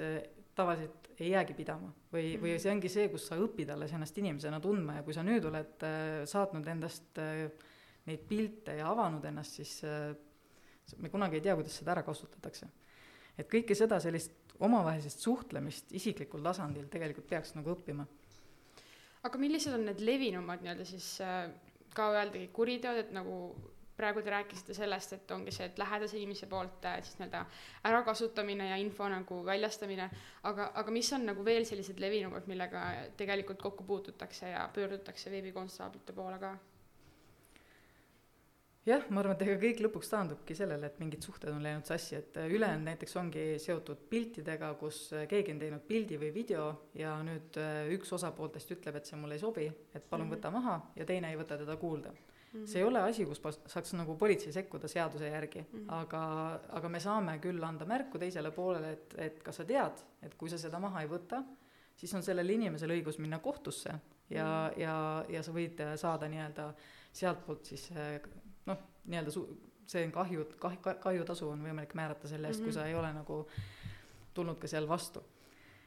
tavaliselt 0.57 1.07
ei 1.21 1.31
jäägi 1.31 1.55
pidama 1.57 1.93
või, 2.13 2.35
või 2.41 2.53
mhm. 2.55 2.61
see 2.63 2.73
ongi 2.73 2.91
see, 2.93 3.09
kus 3.13 3.29
sa 3.31 3.39
õpid 3.41 3.71
alles 3.73 3.93
ennast 3.97 4.19
inimesena 4.21 4.61
tundma 4.61 4.99
ja 4.99 5.07
kui 5.07 5.17
sa 5.17 5.25
nüüd 5.27 5.45
oled 5.49 5.87
äh, 5.87 6.25
saatnud 6.29 6.67
endast 6.69 7.21
äh, 7.23 7.47
neid 8.07 8.27
pilte 8.29 8.77
ja 8.79 8.91
avanud 8.91 9.25
ennast, 9.25 9.59
siis 9.59 9.79
äh, 9.85 10.15
me 11.03 11.11
kunagi 11.11 11.41
ei 11.41 11.47
tea, 11.47 11.55
kuidas 11.59 11.77
seda 11.81 11.95
ära 11.97 12.05
kasutatakse. 12.07 12.69
et 13.37 13.49
kõike 13.53 13.75
seda 13.77 13.99
sellist 14.01 14.55
omavahelist 14.65 15.21
suhtlemist 15.21 15.93
isiklikul 15.93 16.45
tasandil 16.45 16.87
tegelikult 16.93 17.29
peaks 17.29 17.55
nagu 17.57 17.75
õppima. 17.75 18.07
aga 19.23 19.39
millised 19.39 19.75
on 19.75 19.89
need 19.91 20.01
levinumad 20.01 20.63
nii-öelda 20.63 20.87
siis 20.89 21.17
äh, 21.25 21.49
ka 21.95 22.11
öeldagi 22.13 22.49
kuriteod, 22.53 23.01
et 23.05 23.11
nagu 23.17 23.57
praegu 23.97 24.21
te 24.23 24.31
rääkisite 24.31 24.75
sellest, 24.77 25.13
et 25.17 25.31
ongi 25.33 25.53
see, 25.55 25.67
et 25.71 25.79
lähedase 25.81 26.19
inimese 26.19 26.47
poolt 26.51 26.85
äh, 26.85 27.01
siis 27.03 27.19
nii-öelda 27.19 27.43
ärakasutamine 27.91 28.71
ja 28.71 28.77
info 28.81 29.09
nagu 29.09 29.41
väljastamine, 29.45 30.09
aga, 30.49 30.71
aga 30.75 30.95
mis 30.95 31.13
on 31.17 31.27
nagu 31.33 31.45
veel 31.45 31.67
sellised 31.69 32.01
levinumad, 32.01 32.47
millega 32.47 32.87
tegelikult 33.17 33.63
kokku 33.63 33.85
puututakse 33.89 34.53
ja 34.53 34.69
pöördutakse 34.75 35.33
veebikonstaablite 35.33 36.17
poole 36.17 36.39
ka? 36.39 36.57
Jah, 38.87 39.09
ma 39.11 39.23
arvan, 39.23 39.37
et 39.37 39.43
ega 39.47 39.57
kõik 39.63 39.83
lõpuks 39.87 40.13
taandubki 40.13 40.55
sellele, 40.59 40.91
et 40.91 41.01
mingid 41.03 41.27
suhted 41.27 41.51
on 41.53 41.65
läinud 41.65 41.89
sassi, 41.89 42.17
et 42.21 42.39
äh, 42.41 42.47
ülejäänud 42.53 42.87
näiteks 42.91 43.17
ongi 43.23 43.47
seotud 43.63 44.07
piltidega, 44.11 44.73
kus 44.81 45.09
äh, 45.13 45.27
keegi 45.31 45.57
on 45.57 45.65
teinud 45.65 45.85
pildi 45.89 46.21
või 46.23 46.33
video 46.35 46.71
ja 46.95 47.17
nüüd 47.27 47.59
üks 47.97 48.15
osapooltest 48.17 48.73
ütleb, 48.79 49.01
et 49.01 49.11
see 49.11 49.19
mulle 49.21 49.37
ei 49.39 49.43
sobi, 49.43 49.67
et 49.95 50.09
palun 50.09 50.29
mm. 50.29 50.39
võta 50.39 50.55
maha 50.55 50.81
ja 50.97 51.09
teine 51.09 51.33
ei 51.33 51.39
võta 51.41 51.59
teda 51.61 51.77
kuulda 51.81 52.15
Mm 52.57 52.63
-hmm. 52.63 52.67
see 52.67 52.81
ei 52.81 52.85
ole 52.85 53.01
asi, 53.03 53.25
kus 53.27 53.43
saaks 53.67 53.93
nagu 53.93 54.17
politsei 54.17 54.53
sekkuda 54.53 54.89
seaduse 54.89 55.29
järgi 55.29 55.61
mm, 55.61 55.79
-hmm. 55.79 55.93
aga, 55.95 56.21
aga 56.69 56.89
me 56.89 57.01
saame 57.01 57.39
küll 57.39 57.65
anda 57.65 57.85
märku 57.85 58.19
teisele 58.19 58.51
poolele, 58.51 58.93
et, 58.93 59.15
et 59.19 59.43
kas 59.43 59.57
sa 59.57 59.65
tead, 59.65 60.05
et 60.23 60.35
kui 60.35 60.49
sa 60.51 60.59
seda 60.59 60.79
maha 60.79 61.03
ei 61.03 61.09
võta, 61.09 61.43
siis 61.97 62.15
on 62.15 62.23
sellel 62.23 62.51
inimesel 62.51 62.91
õigus 62.91 63.19
minna 63.19 63.39
kohtusse 63.39 63.91
ja 64.31 64.47
mm, 64.47 64.75
-hmm. 64.75 64.81
ja, 64.81 65.25
ja 65.29 65.43
sa 65.43 65.53
võid 65.53 65.83
saada 65.97 66.29
nii-öelda 66.29 66.73
sealtpoolt 67.13 67.65
siis 67.65 67.91
noh, 68.67 68.83
nii-öelda 69.07 69.35
su-, 69.35 69.47
see 69.87 70.05
on 70.07 70.13
kahju, 70.15 70.47
kah-, 70.63 70.99
kahjutasu 71.03 71.51
on 71.51 71.63
võimalik 71.67 71.95
määrata 71.99 72.29
selle 72.29 72.49
eest 72.51 72.61
mm, 72.61 72.67
-hmm. 72.67 72.73
kui 72.73 72.81
sa 72.81 72.87
ei 72.87 72.95
ole 72.95 73.13
nagu 73.13 73.43
tulnud 74.35 74.59
ka 74.59 74.69
seal 74.69 74.89
vastu. 74.89 75.23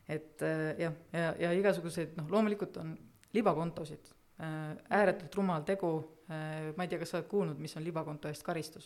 et 0.09 0.41
jah, 0.41 0.93
ja, 1.13 1.19
ja, 1.19 1.33
ja 1.39 1.51
igasuguseid 1.53 2.15
noh, 2.17 2.29
loomulikult 2.31 2.77
on 2.77 2.98
libakontosid 3.33 4.13
Äh, 4.39 4.77
ääretult 4.89 5.36
rumal 5.36 5.65
tegu, 5.67 5.89
äh, 6.31 6.69
ma 6.77 6.86
ei 6.86 6.88
tea, 6.88 7.00
kas 7.01 7.09
sa 7.12 7.17
oled 7.17 7.25
kuulnud, 7.27 7.57
mis 7.59 7.74
on 7.75 7.83
libakonto 7.83 8.29
eest 8.31 8.45
karistus 8.48 8.86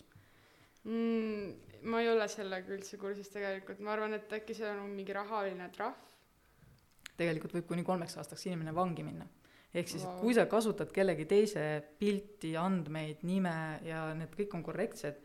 mm,? 0.81 1.51
ma 1.93 1.99
ei 2.01 2.07
ole 2.09 2.25
sellega 2.31 2.73
üldse 2.73 2.97
kursis 2.97 3.29
tegelikult, 3.29 3.83
ma 3.85 3.91
arvan, 3.93 4.15
et 4.17 4.33
äkki 4.33 4.55
see 4.57 4.71
on 4.71 4.89
mingi 4.95 5.13
rahaline 5.13 5.67
trahv. 5.75 5.99
tegelikult 7.19 7.53
võib 7.53 7.67
kuni 7.69 7.85
kolmeks 7.85 8.17
aastaks 8.17 8.47
inimene 8.49 8.73
vangi 8.73 9.05
minna. 9.05 9.29
Ehk 9.73 9.89
siis 9.89 10.05
wow., 10.05 10.19
kui 10.21 10.33
sa 10.37 10.45
kasutad 10.45 10.91
kellegi 10.93 11.25
teise 11.25 11.65
pilti, 11.99 12.55
andmeid, 12.57 13.23
nime 13.23 13.55
ja 13.87 14.05
need 14.17 14.35
kõik 14.37 14.57
on 14.57 14.63
korrektsed 14.63 15.21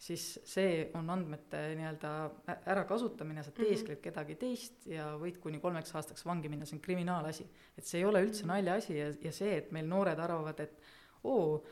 siis 0.00 0.24
see 0.48 0.86
on 0.96 1.10
andmete 1.12 1.60
nii-öelda 1.76 2.12
ärakasutamine, 2.72 3.42
sa 3.44 3.52
teeskled 3.52 3.98
mm 3.98 3.98
-hmm. 3.98 4.04
kedagi 4.04 4.34
teist 4.40 4.86
ja 4.86 5.10
võid 5.20 5.36
kuni 5.40 5.60
kolmeks 5.60 5.94
aastaks 5.94 6.24
vangi 6.26 6.48
minna, 6.48 6.64
see 6.64 6.78
on 6.78 6.80
kriminaalasi. 6.80 7.46
et 7.78 7.84
see 7.84 8.00
ei 8.00 8.04
ole 8.04 8.24
üldse 8.24 8.44
mhm. 8.44 8.48
naljaasi 8.48 8.98
ja, 8.98 9.12
ja 9.22 9.32
see, 9.32 9.56
et 9.56 9.72
meil 9.72 9.86
noored 9.86 10.18
arvavad, 10.18 10.60
et 10.60 10.80
oo, 11.24 11.62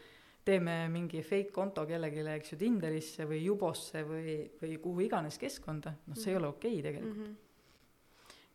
teeme 0.45 0.89
mingi 0.89 1.23
fake 1.23 1.51
konto 1.53 1.87
kellelegi, 1.87 2.21
eks 2.21 2.53
ju, 2.53 2.59
Tinderisse 2.59 3.25
või 3.25 3.45
Jubosse 3.45 4.05
või, 4.05 4.39
või 4.63 4.79
kuhu 4.79 5.01
iganes 5.01 5.39
keskkonda, 5.39 5.95
noh, 6.07 6.17
see 6.17 6.33
ei 6.33 6.37
mhm. 6.37 6.45
ole 6.45 6.49
okei 6.57 6.73
okay 6.73 6.83
tegelikult 6.83 7.17
mm. 7.17 7.25
-hmm 7.25 7.48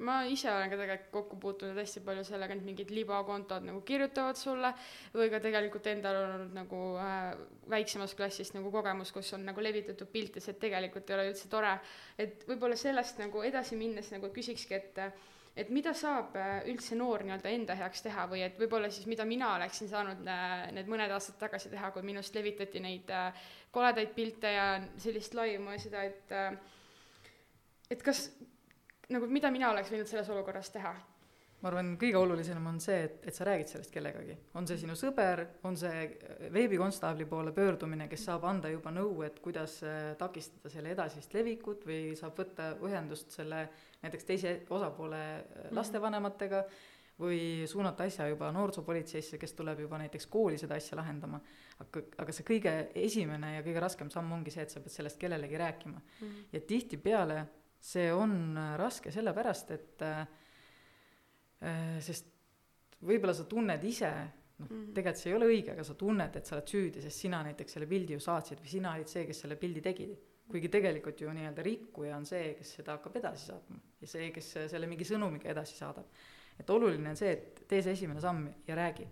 ma 0.04 0.20
ise 0.30 0.50
olen 0.52 0.72
ka 0.72 0.78
tegelikult 0.80 1.12
kokku 1.14 1.40
puutunud 1.42 1.80
hästi 1.80 2.04
palju 2.06 2.24
sellega, 2.28 2.56
et 2.58 2.66
mingid 2.66 2.92
libakontod 2.94 3.66
nagu 3.68 3.82
kirjutavad 3.88 4.40
sulle 4.40 4.74
või 5.16 5.30
ka 5.34 5.42
tegelikult 5.44 5.88
endal 5.92 6.20
on 6.20 6.34
olnud 6.38 6.58
nagu 6.58 6.82
äh, 7.02 7.30
väiksemast 7.74 8.18
klassist 8.20 8.58
nagu 8.58 8.72
kogemus, 8.74 9.14
kus 9.16 9.34
on 9.38 9.46
nagu 9.48 9.64
levitatud 9.64 10.10
pilte, 10.12 10.44
see 10.44 10.58
tegelikult 10.60 11.10
ei 11.10 11.18
ole 11.18 11.30
üldse 11.32 11.50
tore. 11.52 11.78
et 12.18 12.44
võib-olla 12.50 12.76
sellest 12.80 13.22
nagu 13.24 13.44
edasi 13.44 13.80
minnes 13.80 14.12
nagu 14.14 14.32
küsikski, 14.36 14.82
et 14.82 15.00
et 15.54 15.70
mida 15.70 15.94
saab 15.94 16.34
äh, 16.40 16.64
üldse 16.72 16.96
noor 16.98 17.22
nii-öelda 17.26 17.52
enda 17.54 17.76
heaks 17.78 18.02
teha 18.06 18.26
või 18.32 18.42
et 18.46 18.56
võib-olla 18.58 18.90
siis 18.94 19.06
mida 19.10 19.26
mina 19.30 19.52
oleksin 19.56 19.90
saanud 19.92 20.24
äh, 20.26 20.72
need 20.74 20.90
mõned 20.90 21.14
aastad 21.14 21.38
tagasi 21.42 21.70
teha, 21.74 21.92
kui 21.94 22.06
minust 22.06 22.34
levitati 22.36 22.82
neid 22.82 23.12
äh, 23.14 23.44
koledaid 23.74 24.16
pilte 24.18 24.54
ja 24.56 24.68
sellist 25.02 25.38
laimu 25.38 25.76
ja 25.76 25.84
seda, 25.84 26.08
et 26.10 26.34
et 27.94 28.02
kas 28.02 28.26
nagu 29.10 29.28
mida 29.28 29.52
mina 29.52 29.72
oleks 29.72 29.92
võinud 29.92 30.08
selles 30.08 30.30
olukorras 30.30 30.72
teha? 30.74 30.94
ma 31.64 31.70
arvan, 31.72 31.94
kõige 31.96 32.20
olulisem 32.20 32.66
on 32.68 32.80
see, 32.84 33.06
et, 33.08 33.22
et 33.24 33.36
sa 33.36 33.46
räägid 33.48 33.70
sellest 33.72 33.92
kellegagi. 33.94 34.36
on 34.60 34.66
see 34.68 34.82
sinu 34.82 34.98
sõber, 35.00 35.46
on 35.64 35.78
see 35.80 36.02
veebikonstaabli 36.52 37.28
poole 37.30 37.54
pöördumine, 37.56 38.10
kes 38.12 38.26
saab 38.28 38.44
anda 38.50 38.72
juba 38.72 38.92
nõu, 38.92 39.22
et 39.24 39.40
kuidas 39.44 39.78
äh, 39.88 40.10
takistada 40.20 40.72
selle 40.74 40.92
edasist 40.92 41.34
levikut 41.34 41.88
või 41.88 42.18
saab 42.20 42.36
võtta 42.42 42.74
ühendust 42.84 43.32
selle 43.32 43.70
näiteks 44.04 44.28
teise 44.28 44.58
osapoole 44.68 45.22
äh, 45.22 45.46
mhm. 45.46 45.78
lastevanematega 45.80 46.66
või 47.24 47.64
suunata 47.70 48.10
asja 48.10 48.28
juba 48.28 48.50
noorsoopolitseisse, 48.52 49.38
kes 49.40 49.54
tuleb 49.56 49.86
juba 49.86 50.02
näiteks 50.02 50.28
kooli 50.28 50.58
seda 50.60 50.76
asja 50.76 50.98
lahendama. 51.00 51.40
aga, 51.80 52.04
aga 52.26 52.36
see 52.36 52.48
kõige 52.48 52.74
esimene 53.00 53.56
ja 53.56 53.64
kõige 53.64 53.80
raskem 53.80 54.12
samm 54.12 54.36
ongi 54.36 54.52
see, 54.52 54.68
et 54.68 54.74
sa 54.74 54.84
pead 54.84 54.98
sellest 54.98 55.22
kellelegi 55.22 55.58
rääkima 55.62 55.96
mm. 55.96 56.28
-hmm. 56.28 56.48
ja 56.52 56.60
tihtipeale 56.60 57.46
see 57.84 58.12
on 58.16 58.58
äh, 58.58 58.76
raske 58.80 59.12
sellepärast, 59.12 59.74
et 59.76 60.04
äh, 60.08 60.22
äh, 61.68 61.98
sest 62.04 62.30
võib-olla 63.04 63.36
sa 63.36 63.46
tunned 63.50 63.84
ise, 63.84 64.12
noh 64.60 64.68
mm 64.68 64.70
-hmm., 64.70 64.92
tegelikult 64.96 65.22
see 65.22 65.32
ei 65.32 65.38
ole 65.38 65.50
õige, 65.50 65.74
aga 65.74 65.84
sa 65.84 65.96
tunned, 66.00 66.36
et 66.40 66.46
sa 66.46 66.56
oled 66.56 66.70
süüdi, 66.76 67.02
sest 67.04 67.26
sina 67.26 67.42
näiteks 67.44 67.76
selle 67.76 67.90
pildi 67.90 68.16
ju 68.16 68.24
saatsid 68.24 68.62
või 68.62 68.72
sina 68.76 68.94
olid 68.96 69.12
see, 69.12 69.26
kes 69.28 69.44
selle 69.46 69.60
pildi 69.60 69.82
tegi. 69.82 70.14
kuigi 70.54 70.70
tegelikult 70.70 71.22
ju 71.22 71.32
nii-öelda 71.34 71.64
rikkuja 71.64 72.18
on 72.18 72.26
see, 72.28 72.54
kes 72.54 72.74
seda 72.76 72.98
hakkab 72.98 73.16
edasi 73.16 73.46
saatma 73.48 73.78
ja 74.02 74.08
see, 74.08 74.32
kes 74.32 74.50
selle 74.72 74.88
mingi 74.88 75.06
sõnumiga 75.08 75.50
edasi 75.50 75.76
saadab. 75.76 76.06
et 76.60 76.70
oluline 76.70 77.10
on 77.10 77.16
see, 77.16 77.32
et 77.32 77.64
tee 77.68 77.82
see 77.82 77.92
esimene 77.92 78.22
samm 78.22 78.50
ja 78.68 78.76
räägi 78.76 79.08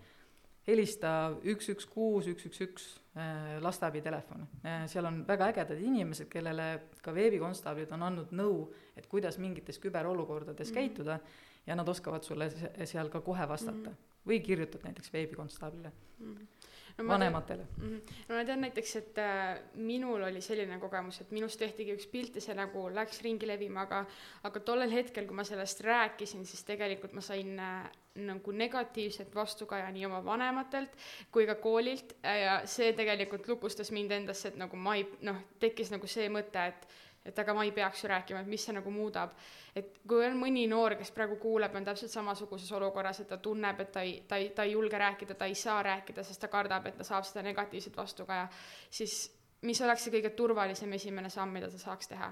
helista 0.67 1.11
üks, 1.47 1.69
üks, 1.73 1.87
kuus, 1.89 2.27
üks, 2.31 2.45
üks, 2.49 2.61
üks 2.65 2.87
äh, 3.17 3.57
lasteabi 3.63 4.01
telefon. 4.05 4.45
Äh, 4.61 4.83
seal 4.91 5.07
on 5.09 5.21
väga 5.27 5.49
ägedad 5.53 5.81
inimesed, 5.81 6.29
kellele 6.31 6.67
ka 7.01 7.13
veebikonstaablid 7.15 7.93
on 7.97 8.05
andnud 8.09 8.35
nõu, 8.35 8.67
et 8.97 9.07
kuidas 9.11 9.39
mingites 9.41 9.81
küberolukordades 9.81 10.69
mm 10.69 10.79
käituda 10.81 11.19
ja 11.67 11.75
nad 11.75 11.89
oskavad 11.89 12.23
sulle 12.25 12.47
seal 12.89 13.09
ka 13.13 13.21
kohe 13.21 13.45
vastata 13.49 13.91
mm. 13.91 13.97
või 14.27 14.39
kirjutad 14.41 14.81
näiteks 14.87 15.11
veebikonstaablile 15.13 15.91
mm. 15.91 16.47
No 16.97 17.07
vanematele. 17.07 17.67
Mhm. 17.77 17.97
no 18.29 18.35
ma 18.35 18.43
tean 18.45 18.61
näiteks, 18.65 18.95
et 18.95 19.21
äh, 19.21 19.59
minul 19.75 20.23
oli 20.27 20.41
selline 20.41 20.79
kogemus, 20.79 21.21
et 21.21 21.31
minust 21.31 21.59
tehtigi 21.59 21.95
üks 21.95 22.07
pilt 22.11 22.35
ja 22.35 22.43
see 22.43 22.55
nagu 22.57 22.87
läks 22.93 23.21
ringi 23.25 23.47
levima, 23.47 23.85
aga 23.87 24.05
aga 24.47 24.63
tollel 24.65 24.91
hetkel, 24.91 25.27
kui 25.29 25.35
ma 25.35 25.45
sellest 25.47 25.83
rääkisin, 25.85 26.45
siis 26.45 26.63
tegelikult 26.67 27.13
ma 27.17 27.25
sain 27.25 27.59
äh, 27.59 27.89
nagu 28.15 28.51
negatiivset 28.51 29.35
vastukaja 29.35 29.91
nii 29.91 30.05
oma 30.05 30.19
vanematelt 30.25 30.97
kui 31.31 31.45
ka 31.47 31.55
koolilt 31.55 32.17
ja 32.23 32.57
see 32.67 32.91
tegelikult 32.93 33.47
lukustas 33.47 33.91
mind 33.91 34.11
endasse, 34.11 34.51
et 34.51 34.59
nagu 34.59 34.75
ma 34.75 34.97
ei 34.99 35.07
noh, 35.23 35.39
tekkis 35.59 35.93
nagu 35.93 36.07
see 36.11 36.27
mõte, 36.29 36.65
et 36.73 36.87
et 37.25 37.39
aga 37.39 37.53
ma 37.53 37.63
ei 37.63 37.71
peaks 37.71 38.03
ju 38.03 38.09
rääkima, 38.09 38.41
et 38.41 38.47
mis 38.49 38.63
see 38.65 38.73
nagu 38.73 38.91
muudab. 38.91 39.33
et 39.75 39.99
kui 40.07 40.25
on 40.25 40.37
mõni 40.39 40.67
noor, 40.69 40.95
kes 40.99 41.11
praegu 41.15 41.37
kuuleb, 41.41 41.75
on 41.75 41.85
täpselt 41.85 42.11
samasuguses 42.11 42.71
olukorras, 42.71 43.19
et 43.19 43.27
ta 43.27 43.37
tunneb, 43.37 43.79
et 43.79 43.91
ta 43.91 44.01
ei, 44.01 44.23
ta 44.27 44.37
ei, 44.41 44.49
ta 44.49 44.63
ei 44.63 44.71
julge 44.71 44.97
rääkida, 44.97 45.35
ta 45.35 45.45
ei 45.45 45.55
saa 45.55 45.83
rääkida, 45.83 46.23
sest 46.23 46.41
ta 46.41 46.47
kardab, 46.47 46.87
et 46.87 46.97
ta 46.97 47.03
saab 47.07 47.27
seda 47.27 47.45
negatiivset 47.45 47.97
vastukaja, 47.97 48.47
siis 48.89 49.31
mis 49.61 49.81
oleks 49.81 50.07
see 50.07 50.15
kõige 50.17 50.33
turvalisem 50.35 50.93
esimene 50.97 51.29
samm, 51.29 51.53
mida 51.53 51.69
ta 51.69 51.77
saaks 51.81 52.09
teha? 52.11 52.31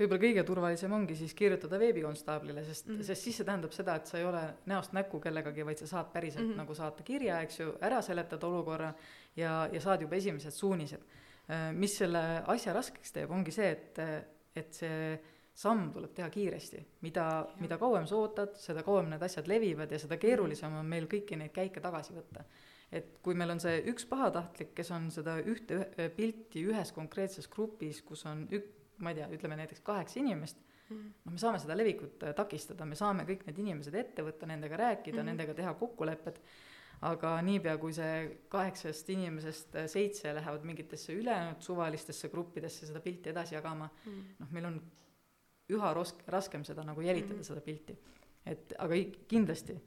võib-olla 0.00 0.22
kõige 0.22 0.42
turvalisem 0.48 0.92
ongi 0.96 1.14
siis 1.18 1.34
kirjutada 1.36 1.78
veebikonstaablile, 1.78 2.62
sest 2.64 2.86
mm, 2.86 2.94
-hmm. 2.94 3.04
sest 3.04 3.26
siis 3.26 3.36
see 3.36 3.44
tähendab 3.44 3.74
seda, 3.76 3.98
et 4.00 4.06
sa 4.08 4.18
ei 4.18 4.24
ole 4.24 4.40
näost 4.70 4.94
näkku 4.96 5.20
kellegagi, 5.20 5.66
vaid 5.66 5.78
sa 5.78 5.86
saad 5.86 6.12
päriselt 6.12 6.46
mm 6.46 6.52
-hmm. 6.52 6.62
nagu 6.62 6.74
saata 6.74 7.02
kirja, 7.02 7.40
eks 7.40 7.60
ju, 7.60 7.74
ära 7.80 8.02
seletada 8.02 8.46
olukorra 8.46 8.94
ja, 9.36 9.68
ja 9.72 9.80
saad 9.80 10.00
juba 10.00 10.16
esimesed 10.16 10.50
suunised 10.56 11.04
mis 11.74 11.96
selle 11.98 12.20
asja 12.52 12.72
raskeks 12.76 13.12
teeb, 13.16 13.30
ongi 13.34 13.52
see, 13.54 13.70
et, 13.74 14.00
et 14.54 14.74
see 14.76 15.18
samm 15.60 15.90
tuleb 15.92 16.12
teha 16.16 16.28
kiiresti. 16.32 16.80
mida, 17.04 17.26
mida 17.60 17.78
kauem 17.78 18.06
sa 18.06 18.16
ootad, 18.16 18.54
seda 18.60 18.84
kauem 18.86 19.10
need 19.10 19.22
asjad 19.22 19.48
levivad 19.50 19.90
ja 19.92 19.98
seda 19.98 20.18
keerulisem 20.20 20.76
on 20.80 20.88
meil 20.88 21.08
kõiki 21.10 21.38
neid 21.38 21.52
käike 21.56 21.82
tagasi 21.84 22.14
võtta. 22.16 22.44
et 22.92 23.18
kui 23.22 23.34
meil 23.34 23.50
on 23.54 23.60
see 23.62 23.82
üks 23.92 24.06
pahatahtlik, 24.10 24.72
kes 24.74 24.90
on 24.96 25.10
seda 25.14 25.36
ühte 25.40 25.84
pilti 26.16 26.64
ühes 26.66 26.92
konkreetses 26.92 27.48
grupis, 27.48 28.02
kus 28.02 28.24
on 28.26 28.46
ük-, 28.50 28.72
ma 28.98 29.12
ei 29.12 29.20
tea, 29.20 29.28
ütleme 29.36 29.58
näiteks 29.60 29.84
kaheksa 29.86 30.20
inimest 30.22 30.58
mm., 30.88 31.12
noh, 31.24 31.34
me 31.34 31.42
saame 31.42 31.60
seda 31.62 31.76
levikut 31.78 32.24
äh, 32.26 32.34
takistada, 32.36 32.88
me 32.88 32.98
saame 32.98 33.26
kõik 33.28 33.46
need 33.48 33.60
inimesed 33.62 33.94
ette 33.94 34.24
võtta, 34.26 34.48
nendega 34.50 34.78
rääkida 34.80 35.16
mm, 35.16 35.20
-hmm. 35.20 35.32
nendega 35.32 35.54
teha 35.62 35.74
kokkulepped 35.82 36.40
aga 37.08 37.32
niipea, 37.44 37.76
kui 37.80 37.94
see 37.96 38.16
kaheksast 38.52 39.08
inimesest 39.14 39.76
seitse 39.88 40.34
lähevad 40.36 40.64
mingitesse 40.68 41.14
ülejäänud 41.16 41.62
suvalistesse 41.64 42.28
gruppidesse 42.28 42.88
seda 42.88 43.00
pilti 43.00 43.32
edasi 43.32 43.56
jagama 43.56 43.88
mm., 43.88 44.34
noh, 44.42 44.50
meil 44.52 44.68
on 44.68 44.76
üha 45.72 45.94
rosk-, 45.96 46.26
raskem 46.28 46.64
seda 46.66 46.84
nagu 46.84 47.00
jälitada 47.00 47.38
mm., 47.38 47.48
seda 47.48 47.64
pilti. 47.64 47.96
et 48.46 48.74
aga 48.78 48.98
kindlasti 49.28 49.78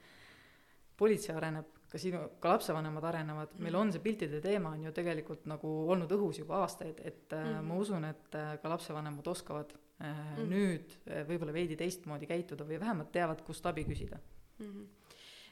politsei 0.97 1.35
areneb 1.35 1.69
ka 1.91 2.01
sinu, 2.01 2.23
ka 2.41 2.55
lapsevanemad 2.55 3.05
arenevad 3.05 3.51
mm, 3.51 3.57
-hmm. 3.57 3.63
meil 3.63 3.75
on 3.75 3.93
see 3.93 4.01
piltide 4.01 4.41
teema 4.41 4.69
on 4.69 4.83
ju 4.83 4.91
tegelikult 4.91 5.45
nagu 5.45 5.69
olnud 5.93 6.11
õhus 6.11 6.39
juba 6.39 6.63
aastaid, 6.65 7.01
et 7.03 7.31
mm 7.31 7.37
-hmm. 7.37 7.61
ma 7.61 7.75
usun, 7.75 8.05
et 8.05 8.37
ka 8.61 8.69
lapsevanemad 8.69 9.27
oskavad 9.27 9.73
mm 9.99 10.05
-hmm. 10.05 10.49
nüüd 10.49 10.97
võib-olla 11.29 11.53
veidi 11.53 11.75
teistmoodi 11.75 12.25
käituda 12.25 12.65
või 12.65 12.79
vähemalt 12.79 13.11
teavad, 13.11 13.41
kust 13.41 13.65
abi 13.65 13.85
küsida 13.85 14.17
mm. 14.59 14.65
-hmm 14.65 15.02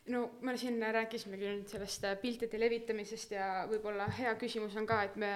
no 0.10 0.32
me 0.42 0.58
siin 0.58 0.82
rääkisimegi 0.82 1.46
nüüd 1.46 1.70
sellest 1.70 2.08
piltide 2.22 2.60
levitamisest 2.60 3.38
ja 3.38 3.68
võib-olla 3.70 4.10
hea 4.18 4.34
küsimus 4.42 4.76
on 4.80 4.90
ka, 4.90 5.04
et 5.06 5.16
me 5.16 5.32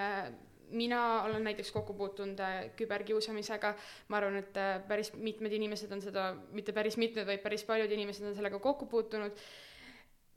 mina 0.70 1.24
olen 1.24 1.44
näiteks 1.44 1.72
kokku 1.72 1.94
puutunud 1.94 2.40
äh, 2.40 2.56
küberkiusamisega, 2.78 3.74
ma 4.08 4.18
arvan, 4.18 4.40
et 4.42 4.58
äh, 4.58 4.80
päris 4.88 5.14
mitmed 5.14 5.54
inimesed 5.54 5.92
on 5.92 6.02
seda, 6.02 6.32
mitte 6.56 6.74
päris 6.74 6.98
mitmed, 6.98 7.28
vaid 7.28 7.44
päris 7.44 7.64
paljud 7.68 7.92
inimesed 7.92 8.28
on 8.30 8.36
sellega 8.36 8.60
kokku 8.60 8.86
puutunud. 8.86 9.32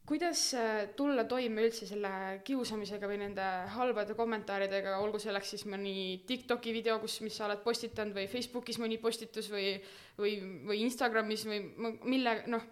kuidas 0.08 0.54
äh, 0.54 0.88
tulla 0.96 1.24
toime 1.28 1.66
üldse 1.66 1.86
selle 1.86 2.40
kiusamisega 2.44 3.08
või 3.08 3.18
nende 3.20 3.44
halbade 3.74 4.14
kommentaaridega, 4.16 4.96
olgu 5.04 5.18
selleks 5.20 5.50
siis 5.52 5.66
mõni 5.68 6.22
TikToki 6.26 6.72
video, 6.72 6.98
kus, 6.98 7.20
mis 7.20 7.36
sa 7.36 7.44
oled 7.44 7.60
postitanud 7.64 8.16
või 8.16 8.28
Facebookis 8.28 8.80
mõni 8.80 8.96
postitus 8.98 9.50
või, 9.52 9.76
või, 10.18 10.38
või 10.70 10.80
Instagramis 10.86 11.44
või 11.48 11.60
mille, 12.08 12.42
noh, 12.46 12.64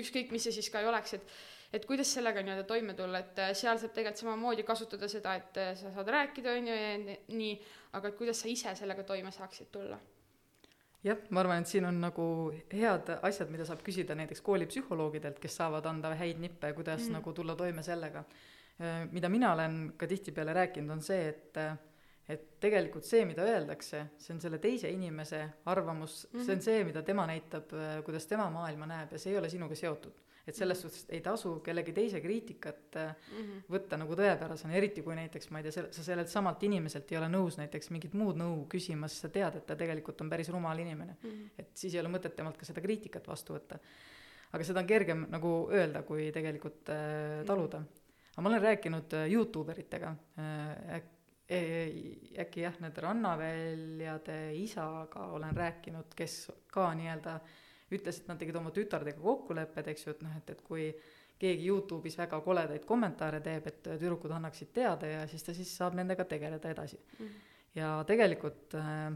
ükskõik, 0.00 0.32
mis 0.34 0.44
see 0.46 0.54
siis 0.58 0.68
ka 0.72 0.82
ei 0.82 0.90
oleks, 0.90 1.16
et 1.18 1.38
et 1.72 1.84
kuidas 1.84 2.08
sellega 2.16 2.40
nii-öelda 2.40 2.64
toime 2.68 2.94
tulla, 2.96 3.20
et 3.20 3.40
äh, 3.44 3.50
seal 3.56 3.76
saab 3.80 3.92
tegelikult 3.92 4.22
samamoodi 4.22 4.64
kasutada 4.64 5.08
seda, 5.10 5.34
et 5.36 5.58
äh, 5.60 5.72
sa 5.76 5.92
saad 5.92 6.08
rääkida, 6.14 6.54
on 6.56 6.70
ju, 6.70 6.76
ja 6.76 7.16
nii, 7.36 7.50
aga 7.98 8.08
et 8.08 8.16
kuidas 8.16 8.40
sa 8.40 8.48
ise 8.48 8.72
sellega 8.78 9.04
toime 9.08 9.32
saaksid 9.34 9.68
tulla? 9.72 9.98
jah, 11.04 11.18
ma 11.30 11.44
arvan, 11.44 11.62
et 11.62 11.70
siin 11.70 11.84
on 11.86 12.00
nagu 12.02 12.24
head 12.72 13.12
asjad, 13.22 13.52
mida 13.52 13.66
saab 13.68 13.84
küsida 13.86 14.16
näiteks 14.18 14.40
koolipsühholoogidelt, 14.46 15.38
kes 15.42 15.60
saavad 15.60 15.86
anda 15.86 16.14
häid 16.18 16.40
nippe, 16.42 16.72
kuidas 16.76 17.04
mm. 17.04 17.18
nagu 17.18 17.32
tulla 17.36 17.54
toime 17.56 17.84
sellega. 17.86 18.24
Äh, 18.80 19.04
mida 19.12 19.28
mina 19.28 19.52
olen 19.52 19.92
ka 20.00 20.08
tihtipeale 20.08 20.56
rääkinud, 20.56 20.96
on 20.96 21.04
see, 21.04 21.28
et 21.28 21.60
et 22.28 22.60
tegelikult 22.60 23.04
see, 23.08 23.24
mida 23.24 23.42
öeldakse, 23.48 24.04
see 24.20 24.34
on 24.34 24.40
selle 24.40 24.58
teise 24.58 24.90
inimese 24.92 25.42
arvamus 25.64 26.26
mm, 26.26 26.38
-hmm. 26.38 26.44
see 26.44 26.52
on 26.52 26.58
mhm. 26.58 26.64
see, 26.64 26.84
mida 26.84 27.02
tema 27.02 27.26
näitab, 27.26 27.72
kuidas 28.04 28.26
tema 28.26 28.50
maailma 28.50 28.86
näeb 28.86 29.12
ja 29.12 29.18
see 29.18 29.32
ei 29.32 29.38
ole 29.38 29.48
sinuga 29.48 29.74
seotud 29.74 30.24
et 30.48 30.56
selles 30.56 30.80
suhtes 30.80 31.04
ei 31.12 31.20
tasu 31.24 31.58
kellegi 31.64 31.92
teise 31.92 32.20
kriitikat 32.24 32.96
mm 32.96 33.42
-hmm. 33.42 33.64
võtta 33.74 33.98
nagu 34.00 34.16
tõepärasena, 34.16 34.76
eriti 34.80 35.02
kui 35.02 35.16
näiteks 35.18 35.50
ma 35.50 35.60
ei 35.60 35.68
tea, 35.68 35.84
sa 35.90 36.04
sellelt 36.04 36.28
samalt 36.32 36.62
inimeselt 36.62 37.12
ei 37.12 37.18
ole 37.18 37.28
nõus 37.28 37.58
näiteks 37.60 37.90
mingit 37.90 38.14
muud 38.14 38.40
nõu 38.40 38.64
küsima, 38.68 39.08
siis 39.08 39.26
sa 39.26 39.28
tead, 39.28 39.60
et 39.60 39.66
ta 39.66 39.76
tegelikult 39.76 40.20
on 40.20 40.30
päris 40.30 40.48
rumal 40.48 40.78
inimene 40.78 41.16
mm. 41.22 41.30
-hmm. 41.30 41.50
et 41.58 41.76
siis 41.76 41.94
ei 41.94 42.00
ole 42.00 42.08
mõtet 42.08 42.36
temalt 42.36 42.56
ka 42.56 42.64
seda 42.64 42.80
kriitikat 42.80 43.28
vastu 43.28 43.54
võtta. 43.54 43.78
aga 44.52 44.64
seda 44.64 44.80
on 44.80 44.86
kergem 44.86 45.26
nagu 45.28 45.68
öelda, 45.72 46.02
kui 46.02 46.32
tegelikult 46.32 46.88
äh, 46.88 47.44
taluda. 47.46 47.82
aga 48.32 48.42
ma 48.42 48.48
olen 48.48 48.62
rääkinud 48.62 49.12
äh, 49.12 49.32
Youtube 49.32 49.72
eritega 49.72 50.16
äh, 50.38 50.94
äh, 50.96 51.02
äkki 51.48 52.60
jah, 52.60 52.74
need 52.82 52.98
rannaväljade 53.00 54.38
isaga 54.60 55.30
olen 55.32 55.56
rääkinud, 55.56 56.12
kes 56.16 56.50
ka 56.72 56.90
nii-öelda 56.98 57.38
ütles, 57.96 58.18
et 58.20 58.28
nad 58.28 58.40
tegid 58.40 58.58
oma 58.60 58.72
tütardega 58.74 59.22
kokkulepped, 59.22 59.88
eks 59.88 60.04
ju, 60.04 60.12
et 60.12 60.20
noh, 60.26 60.34
et, 60.36 60.50
et 60.52 60.60
kui 60.66 60.90
keegi 61.38 61.70
Youtube'is 61.70 62.18
väga 62.18 62.40
koledaid 62.44 62.84
kommentaare 62.84 63.40
teeb, 63.44 63.70
et 63.70 63.80
tüdrukud 63.86 64.34
annaksid 64.34 64.74
teada 64.76 65.08
ja 65.08 65.22
siis 65.30 65.46
ta 65.46 65.54
siis 65.56 65.70
saab 65.80 65.96
nendega 65.96 66.26
tegeleda 66.28 66.72
edasi 66.74 66.98
mm. 66.98 67.32
ja 67.78 67.92
tegelikult 68.06 68.74
äh, 68.76 69.08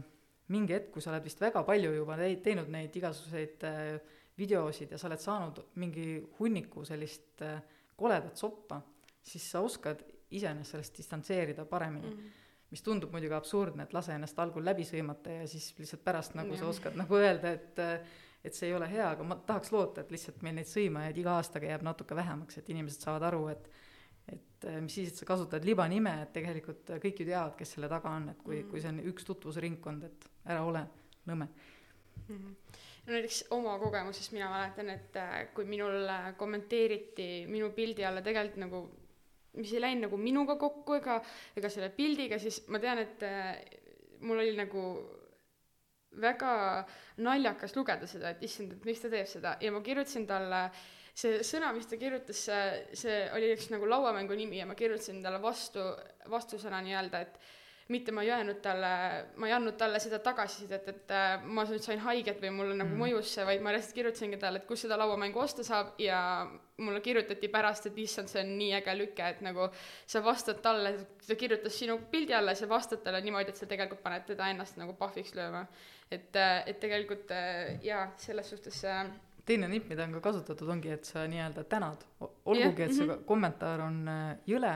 mingi 0.55 0.75
hetk, 0.75 0.89
kui 0.95 1.03
sa 1.03 1.11
oled 1.11 1.25
vist 1.27 1.41
väga 1.43 1.63
palju 1.67 1.93
juba 1.97 2.17
teinud 2.17 2.71
neid 2.71 2.95
igasuguseid 2.95 3.67
äh, 3.67 4.17
videosid 4.39 4.95
ja 4.95 4.97
sa 4.97 5.09
oled 5.09 5.21
saanud 5.21 5.61
mingi 5.83 6.07
hunniku 6.39 6.85
sellist 6.87 7.43
äh, 7.45 7.59
koledat 7.99 8.39
soppa, 8.39 8.81
siis 9.23 9.45
sa 9.51 9.61
oskad 9.61 10.01
iseenesest 10.39 10.71
sellest 10.71 10.97
distantseerida 10.97 11.65
paremini 11.65 12.07
mm. 12.09 12.17
-hmm 12.17 12.39
mis 12.73 12.81
tundub 12.81 13.11
muidugi 13.13 13.35
absurdne, 13.37 13.83
et 13.83 13.91
lase 13.93 14.15
ennast 14.17 14.39
algul 14.41 14.63
läbi 14.65 14.81
sõimata 14.81 15.29
ja 15.29 15.47
siis 15.47 15.67
lihtsalt 15.77 16.01
pärast 16.03 16.33
nagu 16.33 16.55
ja. 16.55 16.57
sa 16.57 16.67
oskad 16.71 16.95
nagu 16.97 17.19
öelda, 17.19 17.51
et 17.51 17.81
et 18.43 18.57
see 18.57 18.67
ei 18.67 18.73
ole 18.75 18.89
hea, 18.91 19.05
aga 19.15 19.23
ma 19.23 19.37
tahaks 19.47 19.71
loota, 19.71 20.01
et 20.01 20.11
lihtsalt 20.11 20.41
meil 20.43 20.57
neid 20.57 20.67
sõimajaid 20.67 21.19
iga 21.21 21.37
aastaga 21.37 21.69
jääb 21.69 21.85
natuke 21.87 22.15
vähemaks, 22.15 22.57
et 22.57 22.71
inimesed 22.73 23.05
saavad 23.05 23.27
aru, 23.29 23.43
et 23.53 23.69
et 24.31 24.65
äh, 24.65 24.79
mis 24.81 24.95
siis, 24.95 25.11
et 25.11 25.19
sa 25.19 25.27
kasutad 25.27 25.65
libanime, 25.67 26.13
et 26.23 26.33
tegelikult 26.35 26.93
kõik 27.03 27.21
ju 27.21 27.27
teavad, 27.27 27.55
kes 27.59 27.75
selle 27.75 27.89
taga 27.91 28.11
on, 28.17 28.29
et 28.31 28.41
kui 28.41 28.55
mm, 28.55 28.61
-hmm. 28.61 28.71
kui 28.71 28.81
see 28.81 28.89
on 28.89 28.99
üks 29.11 29.25
tutvusringkond, 29.27 30.03
et 30.03 30.27
ära 30.45 30.63
ole 30.63 30.85
nõme 31.27 31.47
mm. 32.27 32.37
-hmm 32.37 32.55
no 33.05 33.13
näiteks 33.13 33.45
oma 33.51 33.77
kogemusest 33.79 34.31
mina 34.31 34.49
mäletan, 34.49 34.89
et 34.89 35.15
äh, 35.15 35.53
kui 35.53 35.65
minul 35.65 36.07
kommenteeriti 36.37 37.45
minu 37.47 37.69
pildi 37.75 38.05
alla 38.05 38.21
tegelikult 38.21 38.61
nagu, 38.63 38.79
mis 39.59 39.73
ei 39.73 39.81
läinud 39.83 40.07
nagu 40.07 40.17
minuga 40.17 40.55
kokku 40.61 40.97
ega, 40.97 41.19
ega 41.57 41.69
selle 41.69 41.91
pildiga, 41.93 42.39
siis 42.41 42.63
ma 42.73 42.81
tean, 42.81 43.03
et 43.03 43.25
mul 44.23 44.41
oli 44.41 44.55
nagu 44.57 44.85
väga 46.21 46.53
naljakas 47.25 47.75
lugeda 47.75 48.07
seda, 48.09 48.33
et 48.33 48.43
issand, 48.45 48.75
et 48.75 48.85
miks 48.85 49.01
ta 49.03 49.11
teeb 49.13 49.29
seda. 49.29 49.55
Ja 49.61 49.71
ma 49.73 49.81
kirjutasin 49.85 50.27
talle 50.29 50.67
see 51.13 51.41
sõna, 51.45 51.71
mis 51.75 51.89
ta 51.89 51.97
kirjutas, 52.01 52.39
see, 52.47 52.69
see 52.97 53.17
oli 53.35 53.51
üks 53.53 53.69
nagu 53.73 53.89
lauamängu 53.89 54.37
nimi 54.37 54.59
ja 54.61 54.67
ma 54.69 54.77
kirjutasin 54.77 55.21
talle 55.25 55.41
vastu, 55.41 55.83
vastusõna 56.33 56.81
nii-öelda, 56.85 57.21
et 57.21 57.39
mitte 57.89 58.11
ma 58.15 58.23
ei 58.23 58.31
öelnud 58.31 58.61
talle, 58.63 58.91
ma 59.35 59.47
ei 59.47 59.55
andnud 59.55 59.77
talle 59.79 59.99
seda 59.99 60.19
tagasisidet, 60.23 60.87
et 60.87 61.11
äh, 61.11 61.43
ma 61.43 61.65
nüüd 61.67 61.83
sain 61.83 61.99
haiget 61.99 62.39
või 62.43 62.53
mulle 62.55 62.77
nagu 62.77 62.93
mm. 62.93 63.01
mõjus 63.03 63.33
see, 63.35 63.47
vaid 63.47 63.65
ma 63.65 63.73
lihtsalt 63.75 63.97
kirjutasingi 63.97 64.39
talle, 64.41 64.61
et 64.61 64.69
kus 64.69 64.85
seda 64.85 64.99
lauamängu 65.01 65.39
osta 65.43 65.65
saab 65.67 65.99
ja 66.01 66.19
mulle 66.77 67.01
kirjutati 67.05 67.49
pärast, 67.53 67.89
et 67.89 67.97
issand, 67.97 68.31
see 68.31 68.41
on 68.43 68.53
nii 68.57 68.71
äge 68.79 68.95
lüke, 68.97 69.27
et 69.35 69.41
nagu 69.45 69.67
sa 70.05 70.23
vastad 70.25 70.61
talle, 70.63 70.95
ta 71.27 71.35
kirjutas 71.39 71.75
sinu 71.79 71.99
pildi 72.11 72.33
alla 72.33 72.55
sa 72.55 72.69
vastad 72.69 73.03
talle 73.03 73.21
niimoodi, 73.21 73.53
et 73.53 73.59
sa 73.59 73.69
tegelikult 73.69 74.03
paned 74.03 74.25
teda 74.31 74.47
ennast 74.53 74.79
nagu 74.79 74.95
pahviks 74.97 75.35
lööma 75.37 75.67
et, 76.13 76.35
äh, 76.35 76.63
et 76.67 76.79
tegelikult 76.81 77.31
äh, 77.31 77.77
jaa, 77.85 78.07
selles 78.21 78.49
suhtes 78.53 78.81
äh, 78.87 79.05
teine 79.47 79.67
nipp, 79.71 79.89
mida 79.91 80.05
on 80.07 80.15
ka 80.17 80.23
kasutatud, 80.29 80.69
ongi, 80.75 80.93
et 80.93 81.07
sa 81.07 81.25
nii-öelda 81.29 81.65
tänad, 81.69 82.05
olgugi, 82.21 82.85
et 82.85 82.93
see 82.95 83.07
-hmm. 83.07 83.25
kommentaar 83.27 83.81
on 83.83 83.97
jõle, 84.47 84.73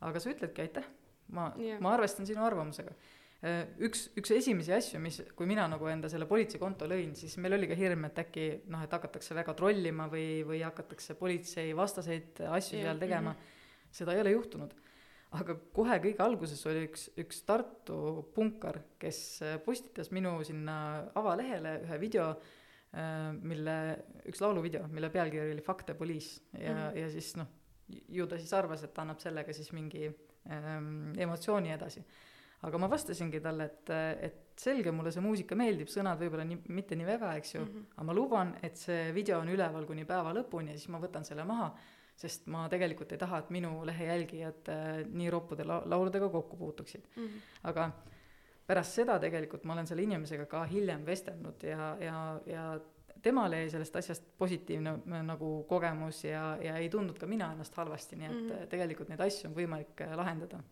aga 0.00 0.20
sa 0.20 0.30
ütledki 0.32 0.64
aitäh, 0.64 0.86
ma 1.34 1.52
yeah., 1.60 1.80
ma 1.84 1.94
arvestan 1.96 2.28
sinu 2.28 2.44
arvamusega. 2.44 2.92
üks, 3.86 4.08
üks 4.18 4.32
esimesi 4.34 4.72
asju, 4.74 4.98
mis, 4.98 5.20
kui 5.38 5.46
mina 5.46 5.68
nagu 5.70 5.86
enda 5.86 6.08
selle 6.10 6.26
politseikonto 6.26 6.88
lõin, 6.90 7.12
siis 7.14 7.36
meil 7.38 7.54
oli 7.54 7.68
ka 7.70 7.76
hirm, 7.78 8.08
et 8.08 8.18
äkki 8.24 8.46
noh, 8.66 8.82
et 8.82 8.96
hakatakse 8.96 9.36
väga 9.38 9.54
trollima 9.54 10.08
või, 10.10 10.42
või 10.48 10.58
hakatakse 10.66 11.14
politseivastaseid 11.20 12.42
asju 12.48 12.80
yeah. 12.80 12.88
seal 12.88 12.98
tegema 12.98 13.30
mm. 13.30 13.36
-hmm. 13.36 13.92
seda 14.00 14.16
ei 14.16 14.24
ole 14.24 14.34
juhtunud 14.34 14.74
aga 15.36 15.56
kohe 15.76 15.98
kõige 16.02 16.24
alguses 16.24 16.62
oli 16.68 16.86
üks, 16.86 17.08
üks 17.20 17.42
Tartu 17.48 17.98
punkar, 18.34 18.80
kes 19.00 19.20
äh, 19.44 19.58
postitas 19.64 20.12
minu 20.14 20.38
sinna 20.46 20.78
avalehele 21.18 21.74
ühe 21.84 21.98
video, 22.00 22.30
äh, 22.94 23.28
mille, 23.36 23.76
üks 24.28 24.40
lauluvideo, 24.44 24.86
mille 24.92 25.12
pealkiri 25.12 25.52
oli 25.52 25.64
Fuck 25.64 25.84
the 25.88 25.96
police 25.98 26.40
ja 26.52 26.72
mm, 26.72 26.78
-hmm. 26.78 26.98
ja 27.02 27.10
siis 27.12 27.34
noh, 27.36 27.50
ju 28.08 28.26
ta 28.26 28.38
siis 28.38 28.52
arvas, 28.56 28.84
et 28.84 28.94
ta 28.94 29.04
annab 29.04 29.20
sellega 29.20 29.52
siis 29.52 29.72
mingi 29.72 30.08
emotsiooni 30.48 31.72
edasi. 31.74 32.04
aga 32.66 32.78
ma 32.78 32.88
vastasingi 32.90 33.40
talle, 33.40 33.64
et, 33.64 33.90
et 34.26 34.58
selge, 34.58 34.90
mulle 34.90 35.12
see 35.14 35.22
muusika 35.22 35.54
meeldib, 35.54 35.86
sõnad 35.92 36.18
võib-olla 36.18 36.44
nii, 36.48 36.58
mitte 36.74 36.96
nii 36.98 37.06
väga, 37.06 37.36
eks 37.38 37.54
ju 37.54 37.60
mm, 37.60 37.68
-hmm. 37.68 37.84
aga 37.94 38.06
ma 38.08 38.16
luban, 38.16 38.56
et 38.62 38.76
see 38.76 39.12
video 39.14 39.38
on 39.38 39.48
üleval 39.48 39.86
kuni 39.86 40.04
päeva 40.04 40.32
lõpuni 40.34 40.74
ja 40.74 40.78
siis 40.78 40.88
ma 40.88 40.98
võtan 40.98 41.24
selle 41.24 41.44
maha 41.44 41.70
sest 42.18 42.48
ma 42.50 42.66
tegelikult 42.70 43.12
ei 43.14 43.20
taha, 43.20 43.42
et 43.44 43.50
minu 43.54 43.84
lehe 43.86 44.10
jälgijad 44.10 44.70
äh, 44.74 44.86
nii 45.06 45.30
roppude 45.30 45.66
la-, 45.66 45.82
lauludega 45.86 46.28
kokku 46.28 46.56
puutuksid 46.56 47.04
mm. 47.14 47.26
-hmm. 47.26 47.40
aga 47.70 47.90
pärast 48.66 48.98
seda 48.98 49.18
tegelikult 49.22 49.64
ma 49.64 49.76
olen 49.76 49.86
selle 49.86 50.02
inimesega 50.02 50.46
ka 50.50 50.64
hiljem 50.68 51.06
vestelnud 51.06 51.62
ja, 51.62 51.96
ja, 52.00 52.18
ja 52.46 52.64
temale 53.22 53.62
jäi 53.62 53.70
sellest 53.70 53.96
asjast 53.96 54.28
positiivne 54.38 54.90
äh, 54.90 55.24
nagu 55.26 55.64
kogemus 55.68 56.24
ja, 56.24 56.44
ja 56.62 56.76
ei 56.76 56.88
tundnud 56.88 57.18
ka 57.18 57.26
mina 57.26 57.52
ennast 57.52 57.74
halvasti, 57.74 58.16
nii 58.16 58.26
et 58.28 58.34
mm 58.34 58.48
-hmm. 58.48 58.70
tegelikult 58.74 59.08
neid 59.08 59.20
asju 59.20 59.50
on 59.50 59.56
võimalik 59.56 60.00
äh, 60.06 60.16
lahendada 60.16 60.62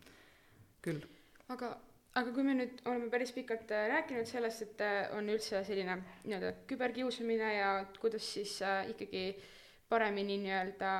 küll. 0.81 1.01
aga, 1.49 1.77
aga 2.15 2.31
kui 2.31 2.43
me 2.43 2.53
nüüd 2.53 2.81
oleme 2.85 3.09
päris 3.09 3.31
pikalt 3.31 3.69
rääkinud 3.69 4.25
sellest, 4.25 4.61
et 4.61 4.81
on 5.17 5.29
üldse 5.29 5.63
selline 5.63 6.01
nii-öelda 6.23 6.53
küberkiusamine 6.67 7.53
ja 7.57 7.85
kuidas 7.99 8.33
siis 8.33 8.61
äh, 8.61 8.89
ikkagi 8.89 9.27
äh, 9.29 9.43
paremini 9.89 10.37
nii-öelda, 10.37 10.91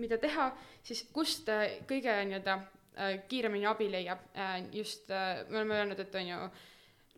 mida 0.00 0.18
teha, 0.20 0.50
siis 0.84 1.04
kust 1.12 1.48
äh, 1.52 1.78
kõige 1.88 2.12
nii-öelda 2.28 2.56
äh, 2.56 3.18
kiiremini 3.28 3.68
abi 3.68 3.88
leiab, 3.92 4.26
äh, 4.36 4.58
just 4.72 5.08
me 5.08 5.60
oleme 5.60 5.80
öelnud, 5.80 6.00
et 6.02 6.18
on 6.20 6.32
ju, 6.32 6.40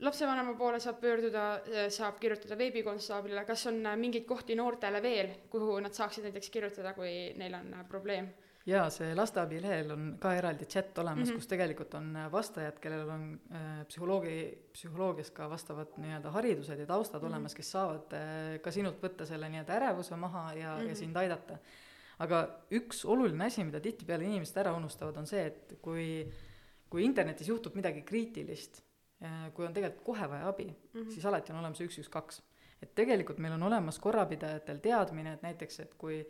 lapsevanema 0.01 0.55
poole 0.59 0.81
saab 0.81 1.01
pöörduda, 1.01 1.45
saab 1.91 2.19
kirjutada 2.23 2.59
veebikonstaablile, 2.59 3.45
kas 3.45 3.67
on 3.67 3.81
mingeid 3.99 4.27
kohti 4.29 4.55
noortele 4.59 5.03
veel, 5.03 5.33
kuhu 5.51 5.81
nad 5.81 5.97
saaksid 5.97 6.29
näiteks 6.29 6.51
kirjutada, 6.55 6.93
kui 6.95 7.33
neil 7.39 7.55
on 7.59 7.75
probleem? 7.89 8.29
jaa, 8.69 8.89
see 8.93 9.15
lasteabi 9.17 9.61
lehel 9.63 9.93
on 9.95 10.07
ka 10.21 10.35
eraldi 10.37 10.67
chat 10.69 10.99
olemas 10.99 11.29
mm, 11.29 11.31
-hmm. 11.31 11.41
kus 11.41 11.51
tegelikult 11.51 11.95
on 11.95 12.17
äh, 12.17 12.31
vastajad, 12.33 12.79
kellel 12.83 13.11
on 13.15 13.25
äh, 13.53 13.87
psühholoogi, 13.89 14.39
psühholoogias 14.73 15.31
ka 15.35 15.49
vastavad 15.51 15.97
nii-öelda 15.97 16.33
haridused 16.35 16.79
ja 16.79 16.87
taustad 16.87 17.23
mm 17.23 17.29
-hmm. 17.29 17.33
olemas, 17.33 17.55
kes 17.55 17.71
saavad 17.71 18.13
äh, 18.13 18.61
ka 18.61 18.71
sinult 18.71 19.01
võtta 19.03 19.27
selle 19.27 19.49
nii-öelda 19.49 19.77
ärevuse 19.81 20.17
maha 20.17 20.53
ja 20.55 20.75
mm, 20.75 20.81
-hmm. 20.81 20.89
ja 20.89 20.93
mhm. 20.93 20.95
sind 20.95 21.17
aidata. 21.17 21.59
aga 22.19 22.49
üks 22.73 23.05
oluline 23.05 23.45
asi, 23.45 23.65
mida 23.65 23.81
tihtipeale 23.81 24.25
inimesed 24.25 24.57
ära 24.57 24.73
unustavad, 24.75 25.17
on 25.17 25.27
see, 25.27 25.47
et 25.47 25.75
kui, 25.83 26.27
kui 26.91 27.05
internetis 27.05 27.49
juhtub 27.49 27.75
midagi 27.75 28.03
kriitilist, 28.03 28.83
kui 29.55 29.67
on 29.67 29.75
tegelikult 29.75 30.05
kohe 30.07 30.29
vaja 30.31 30.49
abi 30.49 30.69
mm, 30.69 31.01
-hmm. 31.01 31.11
siis 31.11 31.25
alati 31.27 31.53
on 31.53 31.59
olemas 31.59 31.81
üks, 31.81 31.99
üks, 31.99 32.09
kaks. 32.09 32.43
et 32.83 32.95
tegelikult 32.95 33.39
meil 33.39 33.53
on 33.53 33.63
olemas 33.63 33.99
korrapidajatel 33.99 34.79
teadmine, 34.79 35.33
et 35.33 35.43
näiteks, 35.43 35.81
et 35.81 35.95
kui 35.99 36.21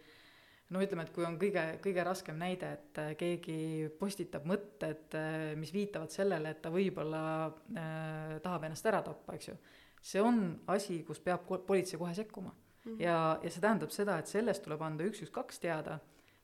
no 0.71 0.83
ütleme, 0.85 1.05
et 1.07 1.13
kui 1.15 1.25
on 1.25 1.39
kõige, 1.41 1.65
kõige 1.85 2.05
raskem 2.05 2.39
näide, 2.41 2.73
et 2.77 3.01
äh, 3.01 3.13
keegi 3.21 3.89
postitab 4.01 4.47
mõtted, 4.49 5.17
äh, 5.17 5.57
mis 5.57 5.73
viitavad 5.73 6.13
sellele, 6.13 6.53
et 6.53 6.63
ta 6.63 6.73
võib-olla 6.73 7.23
äh, 7.49 8.37
tahab 8.45 8.69
ennast 8.69 8.87
ära 8.91 9.03
tappa, 9.07 9.37
eks 9.39 9.49
ju, 9.49 9.57
see 10.03 10.23
on 10.23 10.43
asi, 10.75 11.03
kus 11.09 11.21
peab 11.25 11.49
politsei 11.49 11.99
kohe 11.99 12.15
sekkuma 12.15 12.53
mm. 12.53 12.93
-hmm. 12.93 13.01
ja, 13.03 13.39
ja 13.43 13.51
see 13.51 13.65
tähendab 13.65 13.95
seda, 13.95 14.19
et 14.19 14.27
sellest 14.27 14.65
tuleb 14.65 14.83
anda 14.83 15.05
üks, 15.05 15.23
üks, 15.25 15.33
kaks 15.33 15.59
teada, 15.65 15.99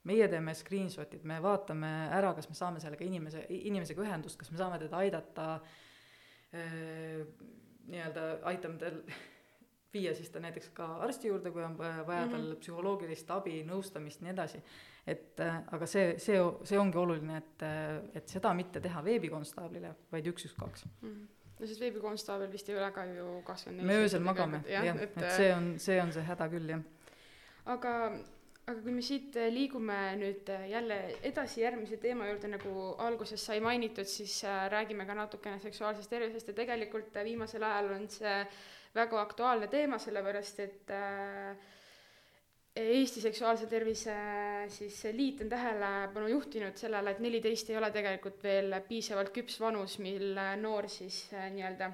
meie 0.05 0.29
teeme 0.29 0.55
screenshot'id, 0.55 1.25
me 1.25 1.41
vaatame 1.43 1.93
ära, 2.13 2.35
kas 2.35 2.49
me 2.49 2.55
saame 2.55 2.81
sellega 2.81 3.05
inimese, 3.05 3.47
inimesega 3.49 4.03
ühendust, 4.03 4.39
kas 4.41 4.51
me 4.51 4.61
saame 4.61 4.79
teda 4.79 5.01
aidata 5.05 5.55
äh,, 5.55 5.84
nii-öelda 6.55 8.27
aitame 8.51 8.79
tal 8.79 9.01
viia 9.95 10.15
siis 10.15 10.31
ta 10.31 10.41
näiteks 10.43 10.73
ka 10.75 10.87
arsti 11.07 11.29
juurde, 11.29 11.51
kui 11.55 11.63
on 11.65 11.79
vaja 11.79 11.93
mm 11.93 12.09
-hmm. 12.09 12.31
tal 12.31 12.43
mhm. 12.43 12.59
psühholoogilist 12.61 13.31
abi, 13.31 13.63
nõustamist, 13.69 14.23
nii 14.23 14.33
edasi. 14.33 14.63
et 15.07 15.41
äh, 15.41 15.63
aga 15.73 15.87
see, 15.87 16.19
see, 16.19 16.39
see 16.65 16.79
ongi 16.79 16.99
oluline, 16.99 17.37
et, 17.37 17.63
äh, 17.63 18.03
et 18.15 18.29
seda 18.29 18.55
mitte 18.55 18.81
teha 18.81 19.05
veebikonstaablile, 19.05 19.95
vaid 20.13 20.27
üks, 20.27 20.45
üks, 20.45 20.55
kaks 20.59 20.85
mm. 20.85 21.09
-hmm 21.09 21.27
no 21.61 21.67
sest 21.67 21.81
veebikonstaabel 21.81 22.53
vist 22.53 22.69
ei 22.69 22.77
ole 22.77 22.91
ka 22.93 23.05
ju 23.05 23.43
kakskümmend 23.47 23.83
neli 23.83 23.93
me 23.93 24.05
öösel 24.05 24.21
magame, 24.21 24.63
jah, 24.69 24.97
et 25.03 25.15
see 25.37 25.55
on, 25.55 25.79
see 25.79 26.03
on 26.03 26.13
see 26.13 26.23
häda 26.23 26.49
küll, 26.49 26.69
jah. 26.69 26.83
aga, 27.65 27.93
aga 28.65 28.81
kui 28.81 28.95
me 28.97 29.03
siit 29.05 29.37
liigume 29.53 29.97
nüüd 30.17 30.49
jälle 30.71 30.97
edasi 31.29 31.61
järgmise 31.61 31.99
teema 32.01 32.31
juurde, 32.31 32.49
nagu 32.49 32.73
alguses 33.05 33.43
sai 33.45 33.61
mainitud, 33.61 34.09
siis 34.09 34.39
äh, 34.49 34.65
räägime 34.73 35.05
ka 35.05 35.17
natukene 35.19 35.61
seksuaalsest 35.61 36.11
tervisest 36.11 36.49
ja 36.49 36.57
tegelikult 36.57 37.19
viimasel 37.27 37.67
ajal 37.69 37.93
on 37.99 38.09
see 38.09 38.39
väga 38.97 39.21
aktuaalne 39.21 39.69
teema, 39.69 39.99
sellepärast 40.01 40.61
et 40.65 40.93
äh, 40.97 41.73
Eesti 42.75 43.21
Seksuaalse 43.23 43.69
Tervise 43.71 44.15
siis 44.75 44.97
liit 45.15 45.45
on 45.45 45.51
tähelepanu 45.53 46.33
juhtinud 46.33 46.75
sellele, 46.75 47.13
et 47.13 47.21
neliteist 47.23 47.69
ei 47.71 47.77
ole 47.79 47.93
tegelikult 47.95 48.41
veel 48.43 48.75
piisavalt 48.89 49.31
küps 49.37 49.61
vanus, 49.63 50.01
mil 50.03 50.33
noor 50.59 50.89
siis 50.91 51.21
äh, 51.37 51.51
nii-öelda 51.55 51.93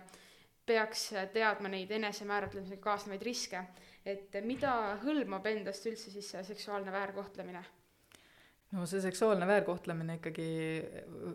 peaks 0.71 1.11
teadma 1.35 1.73
neid 1.73 1.91
enesemääratlemisega 1.99 2.83
kaasnevaid 2.87 3.27
riske. 3.27 3.67
et 4.07 4.41
mida 4.47 4.97
hõlmab 5.03 5.45
endast 5.51 5.85
üldse 5.87 6.15
siis 6.15 6.31
see 6.33 6.47
seksuaalne 6.55 6.93
väärkohtlemine 6.93 7.65
no 8.71 8.85
see 8.87 9.01
seksuaalne 9.03 9.47
väärkohtlemine 9.51 10.17
ikkagi 10.21 10.47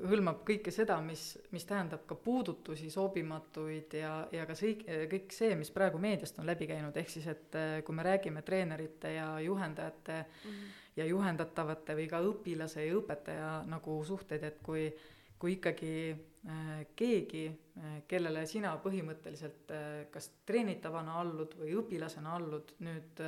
hõlmab 0.09 0.43
kõike 0.47 0.71
seda, 0.73 0.97
mis, 1.03 1.33
mis 1.51 1.65
tähendab 1.67 2.05
ka 2.07 2.15
puudutusi, 2.15 2.89
sobimatuid 2.93 3.97
ja, 3.99 4.13
ja 4.31 4.45
ka 4.47 4.55
see, 4.57 4.77
kõik 5.11 5.35
see, 5.35 5.51
mis 5.59 5.71
praegu 5.75 5.99
meediast 6.01 6.39
on 6.39 6.47
läbi 6.47 6.69
käinud, 6.69 6.95
ehk 6.95 7.11
siis 7.11 7.27
et 7.31 7.59
eh, 7.59 7.75
kui 7.85 7.95
me 7.97 8.05
räägime 8.07 8.43
treenerite 8.47 9.17
ja 9.17 9.27
juhendajate 9.43 10.21
mm 10.21 10.51
-hmm. 10.51 10.79
ja 11.01 11.09
juhendatavate 11.11 11.97
või 11.99 12.07
ka 12.09 12.23
õpilase 12.23 12.87
ja 12.87 12.95
õpetaja 13.01 13.51
nagu 13.67 14.03
suhteid, 14.05 14.43
et 14.43 14.63
kui 14.63 14.87
kui 15.39 15.55
ikkagi 15.57 15.93
äh, 16.11 16.83
keegi 16.97 17.45
äh,, 17.49 17.95
kellele 18.09 18.45
sina 18.49 18.75
põhimõtteliselt 18.83 19.73
äh, 19.75 19.87
kas 20.13 20.29
treenitavana 20.47 21.17
allud 21.21 21.57
või 21.59 21.75
õpilasena 21.81 22.35
allud, 22.37 22.75
nüüd 22.85 23.23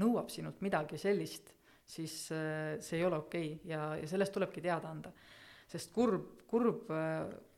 nõuab 0.00 0.32
sinult 0.32 0.62
midagi 0.64 1.00
sellist, 1.00 1.52
siis 1.84 2.14
see 2.32 2.96
ei 2.96 3.04
ole 3.04 3.18
okei 3.20 3.50
okay 3.58 3.72
ja, 3.74 3.80
ja 4.00 4.06
sellest 4.08 4.32
tulebki 4.32 4.62
teada 4.64 4.88
anda. 4.88 5.12
sest 5.68 5.92
kurb, 5.92 6.46
kurb 6.48 6.88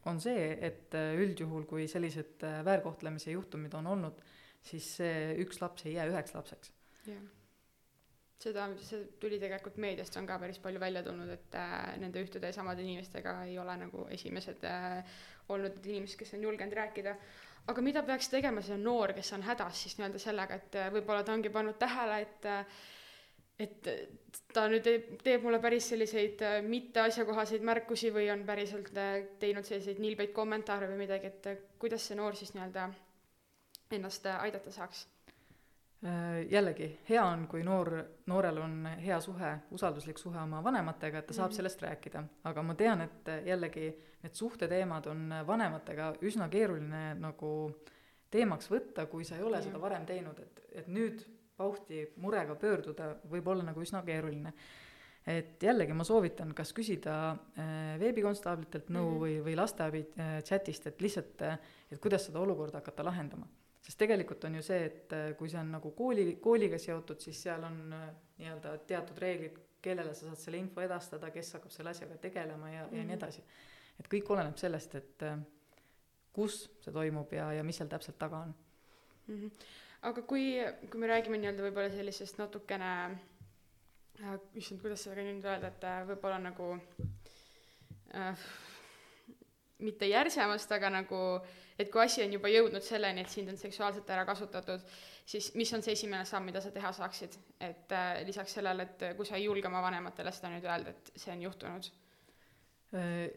on 0.07 0.21
see, 0.23 0.49
et 0.67 0.95
üldjuhul, 0.95 1.67
kui 1.67 1.87
sellised 1.91 2.43
väärkohtlemise 2.67 3.31
juhtumid 3.35 3.75
on 3.79 3.87
olnud, 3.95 4.21
siis 4.67 4.97
see 4.99 5.35
üks 5.43 5.63
laps 5.63 5.87
ei 5.87 5.95
jää 5.95 6.11
üheks 6.11 6.35
lapseks. 6.35 6.73
jah. 7.07 7.23
Seda, 8.43 8.69
see 8.85 9.07
tuli 9.21 9.41
tegelikult 9.43 9.79
meediast 9.83 10.17
on 10.21 10.27
ka 10.29 10.39
päris 10.43 10.61
palju 10.63 10.81
välja 10.81 11.03
tulnud, 11.07 11.33
et 11.33 11.57
äh, 11.59 11.97
nende 12.03 12.23
ühtede 12.23 12.53
ja 12.53 12.57
samade 12.57 12.85
inimestega 12.85 13.39
ei 13.49 13.59
ole 13.59 13.77
nagu 13.87 14.07
esimesed 14.17 14.65
äh, 14.69 15.19
olnud 15.49 15.79
need 15.79 15.93
inimesed, 15.95 16.19
kes 16.21 16.35
on 16.37 16.45
julgenud 16.49 16.77
rääkida 16.77 17.17
aga 17.71 17.83
mida 17.83 18.03
peaks 18.07 18.29
tegema 18.31 18.63
see 18.63 18.77
noor, 18.79 19.15
kes 19.17 19.33
on 19.35 19.47
hädas 19.47 19.81
siis 19.83 19.97
nii-öelda 19.99 20.21
sellega, 20.23 20.61
et 20.61 20.77
võib-olla 20.95 21.25
ta 21.27 21.35
ongi 21.35 21.51
pannud 21.55 21.79
tähele, 21.81 22.21
et 22.27 22.53
et 23.57 23.89
ta 24.53 24.67
nüüd 24.69 24.85
teeb, 24.85 25.09
teeb 25.25 25.45
mulle 25.47 25.61
päris 25.63 25.89
selliseid 25.93 26.43
äh, 26.45 26.59
mitte 26.65 27.01
asjakohaseid 27.07 27.65
märkusi 27.65 28.13
või 28.13 28.29
on 28.33 28.45
päriselt 28.49 28.91
äh, 29.01 29.23
teinud 29.41 29.65
selliseid 29.65 30.01
nilbeid 30.03 30.35
kommentaare 30.37 30.91
või 30.91 31.01
midagi, 31.07 31.33
et 31.33 31.49
äh, 31.53 31.63
kuidas 31.81 32.05
see 32.09 32.19
noor 32.19 32.37
siis 32.37 32.53
nii-öelda 32.57 32.91
ennast 33.97 34.29
aidata 34.37 34.75
saaks? 34.75 35.07
Jällegi, 36.51 36.91
hea 37.09 37.23
on, 37.25 37.47
kui 37.49 37.63
noor, 37.65 37.89
noorel 38.27 38.59
on 38.63 38.75
hea 39.01 39.17
suhe, 39.21 39.53
usalduslik 39.75 40.19
suhe 40.19 40.39
oma 40.39 40.61
vanematega, 40.63 41.19
et 41.19 41.27
ta 41.27 41.35
saab 41.35 41.49
mm 41.49 41.53
-hmm. 41.53 41.57
sellest 41.57 41.83
rääkida, 41.83 42.23
aga 42.45 42.63
ma 42.63 42.75
tean, 42.75 43.01
et 43.01 43.31
jällegi 43.47 43.89
need 44.23 44.35
suhteteemad 44.35 45.07
on 45.07 45.35
vanematega 45.47 46.13
üsna 46.23 46.49
keeruline 46.49 47.15
nagu 47.15 47.51
teemaks 48.31 48.71
võtta, 48.71 49.07
kui 49.07 49.25
sa 49.25 49.37
ei 49.37 49.43
ole 49.43 49.57
mm 49.57 49.61
-hmm. 49.61 49.65
seda 49.65 49.81
varem 49.81 50.07
teinud, 50.07 50.39
et, 50.39 50.61
et 50.73 50.89
nüüd 50.89 51.25
pauhti 51.57 52.03
murega 52.21 52.55
pöörduda 52.55 53.15
võib 53.31 53.49
olla 53.49 53.65
nagu 53.71 53.81
üsna 53.81 54.03
keeruline. 54.07 54.53
et 55.27 55.63
jällegi 55.63 55.93
ma 55.93 56.05
soovitan 56.07 56.53
kas 56.55 56.71
küsida 56.73 57.15
äh, 57.59 57.99
veebikonstaablitelt 57.99 58.91
nõu 58.95 59.09
mm 59.09 59.15
-hmm. 59.15 59.21
või, 59.21 59.45
või 59.45 59.57
lasteabi 59.57 60.07
äh, 60.19 60.43
chatist, 60.43 60.87
et 60.87 61.01
lihtsalt, 61.01 61.43
äh, 61.43 61.59
et 61.91 61.99
kuidas 61.99 62.27
seda 62.27 62.39
olukorda 62.41 62.79
hakata 62.79 63.05
lahendama. 63.05 63.49
Sest 63.87 63.99
tegelikult 64.03 64.45
on 64.49 64.59
ju 64.59 64.65
see, 64.67 64.85
et 64.91 65.15
kui 65.39 65.51
see 65.51 65.61
on 65.61 65.71
nagu 65.77 65.93
kooli, 65.95 66.37
kooliga 66.43 66.79
seotud, 66.83 67.21
siis 67.23 67.45
seal 67.47 67.63
on 67.69 67.79
nii-öelda 67.93 68.77
teatud 68.89 69.19
reeglid, 69.23 69.61
kellele 69.83 70.15
sa 70.15 70.27
saad 70.27 70.43
selle 70.43 70.59
info 70.59 70.83
edastada, 70.83 71.31
kes 71.31 71.53
hakkab 71.55 71.71
selle 71.71 71.93
asjaga 71.95 72.19
tegelema 72.19 72.71
ja 72.71 72.83
mm, 72.83 72.91
-hmm. 72.91 72.97
ja 72.97 73.05
nii 73.05 73.15
mhm. 73.15 73.19
edasi. 73.19 73.45
et 74.01 74.09
kõik 74.15 74.31
oleneb 74.35 74.57
sellest, 74.59 74.95
et 74.95 75.27
kus 76.33 76.71
see 76.85 76.93
toimub 76.93 77.33
ja, 77.33 77.53
ja 77.53 77.65
mis 77.65 77.77
seal 77.77 77.89
täpselt 77.89 78.19
taga 78.19 78.39
on 78.39 78.55
mm. 79.27 79.35
-hmm 79.41 79.51
aga 80.07 80.23
kui, 80.23 80.45
kui 80.91 81.01
me 81.01 81.09
räägime 81.11 81.41
nii-öelda 81.41 81.65
võib-olla 81.67 81.91
sellisest 81.93 82.39
natukene 82.41 82.91
äh,, 84.23 84.39
issand, 84.59 84.81
kuidas 84.83 85.05
seda 85.07 85.25
nüüd 85.25 85.45
öelda, 85.47 85.73
et 85.73 85.87
äh, 85.87 86.03
võib-olla 86.11 86.39
nagu 86.43 86.73
äh, 88.15 88.47
mitte 89.87 90.09
järsemast, 90.11 90.73
aga 90.77 90.93
nagu, 91.01 91.21
et 91.79 91.91
kui 91.93 92.03
asi 92.03 92.25
on 92.25 92.33
juba 92.33 92.49
jõudnud 92.49 92.83
selleni, 92.83 93.21
et 93.21 93.33
sind 93.33 93.53
on 93.53 93.61
seksuaalselt 93.61 94.11
ära 94.11 94.25
kasutatud, 94.25 94.81
siis 95.27 95.53
mis 95.55 95.73
on 95.77 95.83
see 95.83 95.93
esimene 95.93 96.25
samm, 96.25 96.49
mida 96.49 96.61
sa 96.61 96.71
teha 96.71 96.93
saaksid? 96.93 97.39
et 97.61 97.93
äh, 97.93 98.25
lisaks 98.27 98.59
sellele, 98.59 98.89
et 98.89 99.07
kui 99.17 99.27
sa 99.27 99.37
ei 99.37 99.45
julge 99.45 99.69
oma 99.69 99.83
vanematele 99.83 100.33
seda 100.33 100.55
nüüd 100.55 100.65
öelda, 100.65 100.97
et 100.97 101.13
see 101.17 101.33
on 101.33 101.47
juhtunud 101.49 101.93
Äh, 102.95 103.31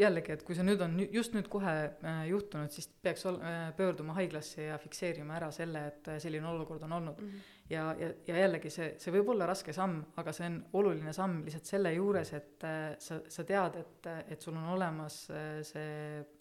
jällegi, 0.00 0.32
et 0.32 0.42
kui 0.46 0.56
see 0.56 0.64
nüüd 0.64 0.80
on 0.80 0.94
just 1.12 1.34
nüüd 1.36 1.50
kohe 1.52 1.72
äh, 1.92 2.20
juhtunud, 2.30 2.72
siis 2.72 2.88
peaks 3.04 3.26
ol-, 3.28 3.36
äh, 3.44 3.66
pöörduma 3.76 4.14
haiglasse 4.16 4.70
ja 4.70 4.78
fikseerima 4.80 5.36
ära 5.36 5.50
selle, 5.52 5.82
et 5.90 6.08
selline 6.24 6.48
olukord 6.48 6.86
on 6.88 6.94
olnud 6.96 7.20
mm. 7.20 7.28
-hmm. 7.28 7.59
Ja, 7.70 7.84
ja, 7.98 8.08
ja 8.26 8.38
jällegi 8.42 8.70
see, 8.70 8.94
see 8.98 9.14
võib 9.14 9.32
olla 9.34 9.46
raske 9.46 9.72
samm, 9.72 10.00
aga 10.20 10.32
see 10.36 10.48
on 10.50 10.60
oluline 10.80 11.12
samm 11.16 11.44
lihtsalt 11.46 11.70
selle 11.70 11.92
juures, 11.94 12.32
et 12.36 12.66
sa, 12.98 13.20
sa 13.28 13.44
tead, 13.46 13.76
et, 13.80 14.08
et 14.34 14.42
sul 14.42 14.56
on 14.56 14.72
olemas 14.74 15.22
see 15.68 15.92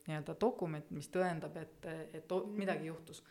nii-öelda 0.08 0.36
dokument, 0.42 0.90
mis 0.96 1.12
tõendab, 1.14 1.58
et, 1.62 1.86
et 2.18 2.36
midagi 2.58 2.90
juhtus 2.90 3.24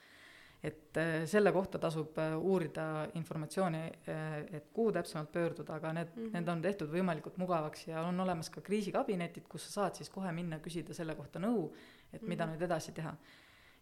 et 0.62 0.96
äh, 0.98 1.22
selle 1.30 1.52
kohta 1.54 1.78
tasub 1.78 2.16
äh, 2.18 2.34
uurida 2.36 3.06
informatsiooni, 3.18 3.82
äh, 4.10 4.38
et 4.58 4.70
kuhu 4.74 4.92
täpsemalt 4.92 5.30
pöörduda, 5.32 5.76
aga 5.76 5.92
need 5.92 6.08
mm, 6.14 6.24
-hmm. 6.24 6.32
need 6.34 6.48
on 6.48 6.62
tehtud 6.62 6.90
võimalikult 6.90 7.36
mugavaks 7.38 7.86
ja 7.88 8.02
on 8.02 8.20
olemas 8.20 8.50
ka 8.50 8.60
kriisikabinetid, 8.60 9.46
kus 9.48 9.68
sa 9.68 9.72
saad 9.72 9.94
siis 9.94 10.10
kohe 10.10 10.32
minna 10.32 10.58
küsida 10.58 10.94
selle 10.94 11.14
kohta 11.14 11.38
nõu, 11.38 11.70
et 12.12 12.22
mida 12.22 12.46
mm 12.46 12.50
-hmm. 12.50 12.54
nüüd 12.54 12.62
edasi 12.62 12.92
teha. 12.92 13.14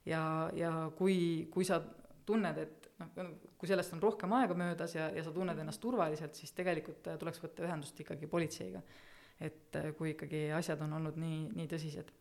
ja, 0.06 0.50
ja 0.54 0.90
kui, 0.96 1.48
kui 1.50 1.64
sa 1.64 1.82
tunned, 2.26 2.58
et 2.58 2.90
noh, 2.98 3.32
kui 3.56 3.70
sellest 3.70 3.94
on 3.94 4.02
rohkem 4.02 4.32
aega 4.38 4.54
möödas 4.58 4.96
ja, 4.96 5.08
ja 5.14 5.24
sa 5.24 5.32
tunned 5.34 5.58
ennast 5.62 5.80
turvaliselt, 5.82 6.34
siis 6.34 6.52
tegelikult 6.56 7.06
tuleks 7.20 7.42
võtta 7.42 7.66
ühendust 7.66 8.00
ikkagi 8.02 8.26
politseiga. 8.30 8.82
et 9.40 9.76
kui 9.98 10.14
ikkagi 10.14 10.46
asjad 10.56 10.80
on 10.86 10.96
olnud 10.96 11.18
nii, 11.20 11.42
nii 11.58 11.68
tõsised 11.68 12.12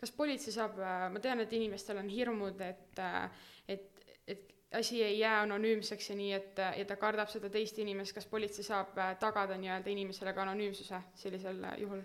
kas 0.00 0.12
politsei 0.12 0.54
saab, 0.54 0.78
äh, 0.80 1.06
ma 1.12 1.22
tean, 1.22 1.40
et 1.40 1.52
inimestel 1.56 2.00
on 2.00 2.08
hirmud, 2.12 2.60
et, 2.60 3.00
äh, 3.00 3.30
et, 3.68 4.04
et 4.26 4.52
asi 4.76 5.02
ei 5.02 5.18
jää 5.18 5.40
anonüümseks 5.46 6.10
ja 6.10 6.18
nii, 6.18 6.32
et, 6.36 6.60
ja 6.78 6.84
ta 6.88 6.98
kardab 7.00 7.30
seda 7.32 7.50
teist 7.52 7.78
inimest, 7.82 8.14
kas 8.16 8.28
politsei 8.30 8.66
saab 8.66 8.98
äh, 9.00 9.14
tagada 9.22 9.56
nii-öelda 9.60 9.92
inimesele 9.92 10.34
ka 10.36 10.44
anonüümsuse 10.46 11.02
sellisel 11.14 11.64
juhul? 11.80 12.04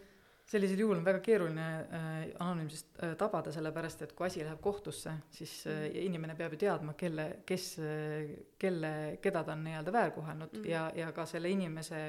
Sellisel 0.52 0.82
juhul 0.84 1.00
on 1.00 1.06
väga 1.06 1.22
keeruline 1.24 1.68
äh, 1.80 2.18
anonüümsust 2.44 3.00
äh, 3.00 3.14
tabada, 3.20 3.54
sellepärast 3.56 4.04
et 4.06 4.14
kui 4.18 4.28
asi 4.28 4.44
läheb 4.44 4.60
kohtusse, 4.64 5.14
siis 5.32 5.54
äh, 5.68 5.86
Mhm. 5.86 6.06
inimene 6.06 6.36
peab 6.36 6.54
ju 6.56 6.62
teadma, 6.66 6.94
kelle, 6.94 7.28
kes 7.46 7.80
äh,, 7.80 8.36
kelle, 8.60 9.18
keda 9.22 9.44
ta 9.44 9.56
on 9.56 9.64
nii-öelda 9.64 9.94
väärkohelnud 9.94 10.54
mm. 10.54 10.62
-hmm. 10.62 10.70
ja, 10.70 10.92
ja 10.96 11.12
ka 11.12 11.26
selle 11.26 11.50
inimese 11.50 12.02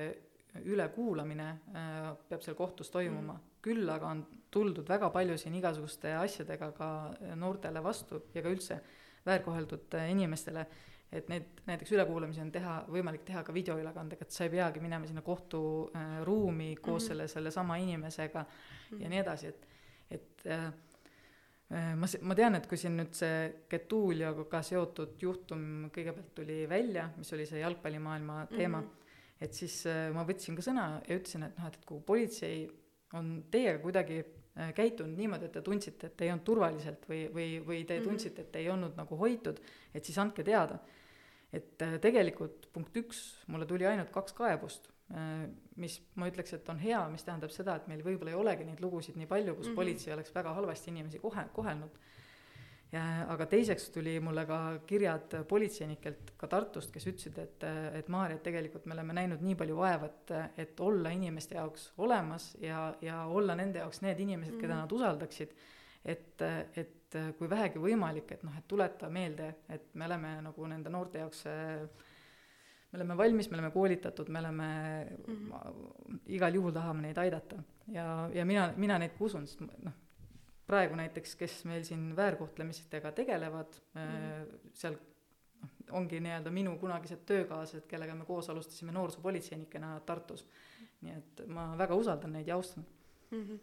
ülekuulamine 0.65 1.49
äh, 1.51 2.17
peab 2.29 2.43
seal 2.43 2.57
kohtus 2.57 2.91
toimuma 2.91 3.33
mm. 3.33 3.39
Mhm. 3.39 3.49
küll 3.63 3.89
aga 3.91 4.07
on 4.07 4.27
tuldud 4.51 4.89
väga 4.89 5.11
palju 5.11 5.39
siin 5.39 5.55
igasuguste 5.55 6.15
asjadega 6.15 6.73
ka 6.73 6.89
noortele 7.37 7.83
vastu 7.83 8.23
ja 8.35 8.43
ka 8.43 8.49
üldse 8.49 8.81
väärkoheldud 9.27 9.95
äh, 9.95 10.11
inimestele, 10.11 10.67
et 11.13 11.29
need 11.29 11.45
näiteks 11.67 11.93
ülekuulamisi 11.93 12.41
on 12.41 12.51
teha, 12.53 12.85
võimalik 12.89 13.25
teha 13.29 13.43
ka 13.45 13.53
videoülekandega, 13.53 14.25
et 14.25 14.31
sa 14.33 14.45
ei 14.45 14.51
peagi 14.51 14.81
minema 14.81 15.07
sinna 15.07 15.21
kohturuumi 15.23 16.77
koos 16.77 16.87
mm 16.87 16.93
Mhm. 16.93 16.97
-hmm. 16.97 17.07
selle, 17.09 17.29
sellesama 17.29 17.77
inimesega 17.77 18.45
ja 18.99 19.09
nii 19.09 19.19
edasi, 19.19 19.47
et, 19.47 19.67
et 20.11 20.47
äh, 20.47 20.73
ma, 21.97 22.07
ma 22.21 22.35
tean, 22.35 22.55
et 22.55 22.67
kui 22.67 22.77
siin 22.79 22.97
nüüd 22.97 23.13
see 23.17 23.53
Getulioga 23.71 24.63
seotud 24.63 25.15
juhtum 25.23 25.91
kõigepealt 25.95 26.35
tuli 26.35 26.67
välja, 26.69 27.11
mis 27.17 27.33
oli 27.33 27.47
see 27.47 27.61
jalgpallimaailma 27.61 28.47
teema 28.57 28.81
mm, 28.81 28.85
Mhm. 28.85 28.91
-hmm. 28.93 29.45
et 29.45 29.53
siis 29.55 29.87
äh, 29.87 30.13
ma 30.15 30.25
võtsin 30.25 30.57
ka 30.57 30.63
sõna 30.63 31.01
ja 31.09 31.17
ütlesin, 31.17 31.43
et 31.43 31.59
noh, 31.59 31.67
et, 31.67 31.75
et 31.75 31.85
kui 31.85 32.01
politsei 32.01 32.71
on 33.13 33.45
teiega 33.51 33.79
kuidagi 33.79 34.25
äh, 34.57 34.73
käitunud 34.75 35.17
niimoodi, 35.19 35.45
et 35.45 35.53
te 35.53 35.61
tundsite, 35.63 36.07
et 36.07 36.21
ei 36.21 36.31
olnud 36.31 36.45
turvaliselt 36.45 37.07
või, 37.09 37.29
või, 37.35 37.61
või 37.67 37.85
te 37.87 37.99
Mhm. 37.99 38.05
tundsite, 38.09 38.43
et 38.43 38.57
ei 38.57 38.69
olnud 38.71 38.97
nagu 38.97 39.17
hoitud, 39.17 39.61
et 39.95 40.05
siis 40.05 40.19
andke 40.19 40.43
teada. 40.43 40.79
Et 41.53 41.85
äh, 41.85 41.99
tegelikult 42.01 42.71
punkt 42.73 42.97
üks, 42.97 43.21
mulle 43.53 43.69
tuli 43.69 43.87
ainult 43.89 44.11
kaks 44.15 44.35
kaebust, 44.37 44.89
äh, 45.13 45.45
mis 45.81 45.99
ma 46.17 46.31
ütleks, 46.31 46.55
et 46.57 46.69
on 46.73 46.81
hea, 46.81 47.03
mis 47.13 47.25
tähendab 47.27 47.53
seda, 47.53 47.77
et 47.77 47.91
meil 47.91 48.05
võib-olla 48.05 48.33
ei 48.33 48.41
olegi 48.41 48.67
neid 48.69 48.81
lugusid 48.85 49.19
nii 49.21 49.29
palju, 49.29 49.55
kus 49.57 49.67
mm. 49.67 49.71
-hmm. 49.71 49.81
politsei 49.83 50.15
oleks 50.15 50.35
väga 50.35 50.55
halvasti 50.57 50.91
inimesi 50.95 51.21
kohe, 51.23 51.45
kohelnud. 51.53 52.01
ja 52.93 53.03
aga 53.33 53.47
teiseks 53.47 53.91
tuli 53.91 54.19
mulle 54.21 54.47
ka 54.47 54.81
kirjad 54.87 55.37
politseinikelt 55.49 56.33
ka 56.37 56.47
Tartust, 56.47 56.91
kes 56.93 57.07
ütlesid, 57.07 57.39
et, 57.39 57.65
et 57.99 58.09
Maarja, 58.09 58.37
et 58.37 58.43
tegelikult 58.43 58.87
me 58.87 58.93
oleme 58.95 59.13
näinud 59.13 59.41
nii 59.41 59.55
palju 59.55 59.77
vaeva, 59.77 60.07
et, 60.07 60.33
et 60.57 60.81
olla 60.81 61.11
inimeste 61.11 61.55
jaoks 61.55 61.93
olemas 61.99 62.57
ja, 62.61 62.95
ja 63.01 63.25
olla 63.25 63.55
nende 63.57 63.79
jaoks 63.79 64.03
need 64.03 64.21
inimesed, 64.21 64.59
keda 64.61 64.75
Mhm. 64.75 64.81
nad 64.81 64.93
usaldaksid. 64.93 65.55
et, 66.05 66.43
et 66.77 67.02
kui 67.39 67.49
vähegi 67.51 67.79
võimalik, 67.79 68.33
et 68.33 68.43
noh, 68.43 68.55
et 68.59 68.69
tuleta 68.69 69.09
meelde, 69.11 69.55
et 69.69 69.95
me 69.95 70.05
oleme 70.07 70.41
nagu 70.43 70.67
nende 70.67 70.91
noorte 70.91 71.19
jaoks 71.19 71.45
äh, 71.47 71.83
me 72.93 72.99
oleme 72.99 73.17
valmis, 73.17 73.51
me 73.51 73.57
oleme 73.57 73.71
koolitatud, 73.71 74.29
me 74.29 74.39
oleme 74.39 74.69
Mhm. 75.29 75.53
mm. 75.53 76.19
igal 76.27 76.55
juhul 76.55 76.73
tahame 76.73 77.03
neid 77.03 77.19
aidata 77.19 77.63
ja, 77.93 78.29
ja 78.35 78.45
mina, 78.45 78.73
mina 78.77 78.99
neid 78.99 79.15
ka 79.19 79.25
usun, 79.25 79.47
sest 79.47 79.61
noh, 79.83 79.93
praegu 80.67 80.97
näiteks, 80.97 81.35
kes 81.37 81.65
meil 81.65 81.85
siin 81.85 82.13
väärkohtlemistega 82.17 83.13
tegelevad 83.13 83.81
mm, 83.95 84.01
Mhm. 84.03 84.43
-hmm. 84.43 84.69
seal 84.75 84.97
noh, 85.63 85.71
ongi 85.91 86.21
nii-öelda 86.21 86.51
minu 86.51 86.77
kunagised 86.79 87.25
töökaaslased, 87.27 87.87
kellega 87.89 88.15
me 88.15 88.25
koos 88.25 88.51
alustasime 88.51 88.93
noorsoopolitseinikena 88.93 90.01
Tartus. 90.07 90.47
nii 91.03 91.13
et 91.13 91.41
ma 91.49 91.75
väga 91.79 91.95
usaldan 91.95 92.33
neid 92.33 92.47
ja 92.49 92.55
austan. 92.55 92.85
mm. 93.31 93.43
-hmm. 93.43 93.59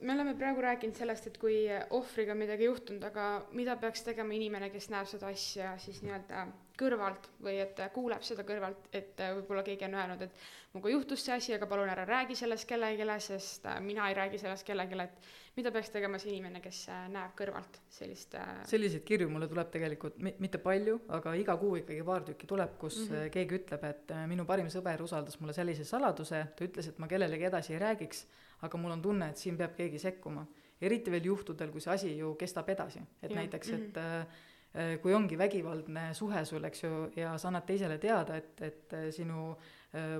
Me 0.00 0.12
oleme 0.14 0.32
praegu 0.34 0.62
rääkinud 0.64 0.96
sellest, 0.96 1.26
et 1.28 1.38
kui 1.40 1.66
ohvriga 1.92 2.34
midagi 2.34 2.64
juhtunud, 2.64 3.02
aga 3.04 3.26
mida 3.52 3.76
peaks 3.76 4.04
tegema 4.06 4.32
inimene, 4.32 4.70
kes 4.72 4.88
näeb 4.92 5.10
seda 5.10 5.28
asja 5.28 5.74
siis 5.82 6.00
nii-öelda 6.04 6.46
kõrvalt 6.80 7.28
või 7.44 7.58
et 7.60 7.78
kuuleb 7.92 8.24
seda 8.24 8.46
kõrvalt, 8.48 8.88
et 8.96 9.20
võib-olla 9.36 9.62
keegi 9.66 9.84
on 9.86 9.96
öelnud, 9.98 10.24
et 10.24 10.40
minuga 10.72 10.92
juhtus 10.94 11.24
see 11.26 11.34
asi, 11.36 11.52
aga 11.54 11.68
palun 11.68 11.90
ära 11.92 12.06
räägi 12.08 12.36
sellest 12.38 12.66
kellelegi, 12.68 13.06
sest 13.26 13.68
mina 13.84 14.08
ei 14.08 14.16
räägi 14.16 14.40
sellest 14.40 14.66
kellelegi, 14.66 14.98
et 15.04 15.30
mida 15.56 15.72
peaks 15.74 15.92
tegema 15.92 16.18
see 16.18 16.32
inimene, 16.32 16.62
kes 16.64 16.86
näeb 17.12 17.34
kõrvalt 17.36 17.76
sellist 17.92 18.38
selliseid 18.70 19.04
kirju 19.04 19.28
mulle 19.28 19.50
tuleb 19.50 19.68
tegelikult 19.74 20.16
mi-, 20.24 20.34
mitte 20.40 20.62
palju, 20.64 21.02
aga 21.12 21.34
iga 21.36 21.58
kuu 21.60 21.76
ikkagi 21.82 22.06
paar 22.08 22.24
tükki 22.28 22.48
tuleb, 22.48 22.78
kus 22.80 23.02
mm 23.02 23.12
-hmm. 23.14 23.34
keegi 23.36 23.58
ütleb, 23.60 23.84
et 23.90 24.16
äh, 24.16 24.24
minu 24.28 24.48
parim 24.48 24.72
sõber 24.72 25.02
usaldas 25.04 25.38
mulle 25.40 25.52
sellise 25.52 25.84
saladuse, 25.84 26.46
ta 26.56 26.64
ütles, 26.64 26.88
et 26.88 26.98
ma 26.98 27.08
kellelegi 27.08 27.50
edasi 27.50 27.76
ei 27.76 27.84
räägiks, 27.84 28.24
aga 28.62 28.78
mul 28.78 28.94
on 28.96 29.02
tunne, 29.02 29.28
et 29.32 29.40
siin 29.40 29.58
peab 29.58 29.76
keegi 29.78 30.00
sekkuma. 30.02 30.46
eriti 30.82 31.12
veel 31.14 31.28
juhtudel, 31.28 31.70
kui 31.70 31.80
see 31.80 31.92
asi 31.92 32.08
ju 32.18 32.32
kestab 32.34 32.68
edasi, 32.72 32.98
et 33.22 33.30
ja. 33.30 33.36
näiteks, 33.38 33.68
et 33.76 33.98
äh, 34.02 34.96
kui 35.02 35.14
ongi 35.14 35.36
vägivaldne 35.38 36.08
suhe 36.16 36.40
sul, 36.48 36.64
eks 36.64 36.82
ju, 36.82 36.90
ja 37.16 37.36
sa 37.38 37.50
annad 37.50 37.66
teisele 37.68 37.98
teada, 38.02 38.38
et, 38.40 38.62
et 38.64 38.96
sinu 39.14 39.52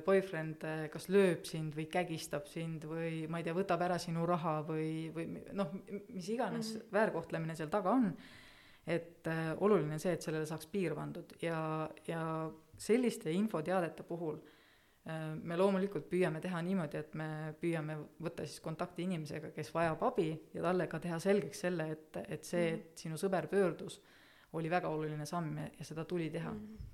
boyfriend 0.05 0.66
kas 0.92 1.09
lööb 1.09 1.46
sind 1.48 1.72
või 1.72 1.87
kägistab 1.88 2.44
sind 2.46 2.85
või 2.85 3.24
ma 3.33 3.40
ei 3.40 3.46
tea, 3.46 3.55
võtab 3.57 3.81
ära 3.87 3.96
sinu 3.98 4.26
raha 4.28 4.59
või, 4.68 5.09
või 5.14 5.24
noh, 5.57 5.72
mis 6.12 6.28
iganes 6.28 6.74
mm 6.74 6.81
-hmm. 6.81 6.92
väärkohtlemine 6.92 7.57
seal 7.57 7.72
taga 7.72 7.96
on, 7.96 8.12
et 8.87 9.26
äh, 9.26 9.55
oluline 9.57 9.96
on 9.96 10.02
see, 10.02 10.12
et 10.12 10.22
sellele 10.22 10.46
saaks 10.46 10.66
piir 10.66 10.94
pandud 10.94 11.33
ja, 11.40 11.88
ja 12.07 12.50
selliste 12.76 13.33
infoteadete 13.33 14.02
puhul 14.02 14.37
äh, 14.37 14.62
me 15.05 15.57
loomulikult 15.59 16.05
püüame 16.07 16.38
teha 16.41 16.61
niimoodi, 16.62 17.01
et 17.01 17.15
me 17.19 17.27
püüame 17.59 17.97
võtta 18.23 18.47
siis 18.47 18.62
kontakti 18.62 19.03
inimesega, 19.03 19.51
kes 19.57 19.73
vajab 19.75 20.05
abi 20.07 20.29
ja 20.55 20.62
talle 20.62 20.87
ka 20.87 21.01
teha 21.03 21.19
selgeks 21.19 21.65
selle, 21.65 21.88
et, 21.97 22.21
et 22.23 22.47
see, 22.47 22.69
et 22.77 23.05
sinu 23.07 23.19
sõber 23.19 23.49
pöördus, 23.51 23.99
oli 24.55 24.71
väga 24.71 24.93
oluline 24.93 25.27
samm 25.27 25.59
ja, 25.59 25.67
ja 25.79 25.88
seda 25.88 26.05
tuli 26.07 26.31
teha 26.31 26.55
mm. 26.55 26.65
-hmm 26.67 26.91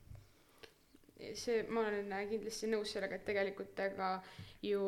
see, 1.35 1.65
ma 1.69 1.81
olen 1.81 2.13
kindlasti 2.31 2.69
nõus 2.71 2.93
sellega, 2.95 3.19
et 3.19 3.25
tegelikult 3.27 3.81
ega 3.83 4.11
ju 4.63 4.83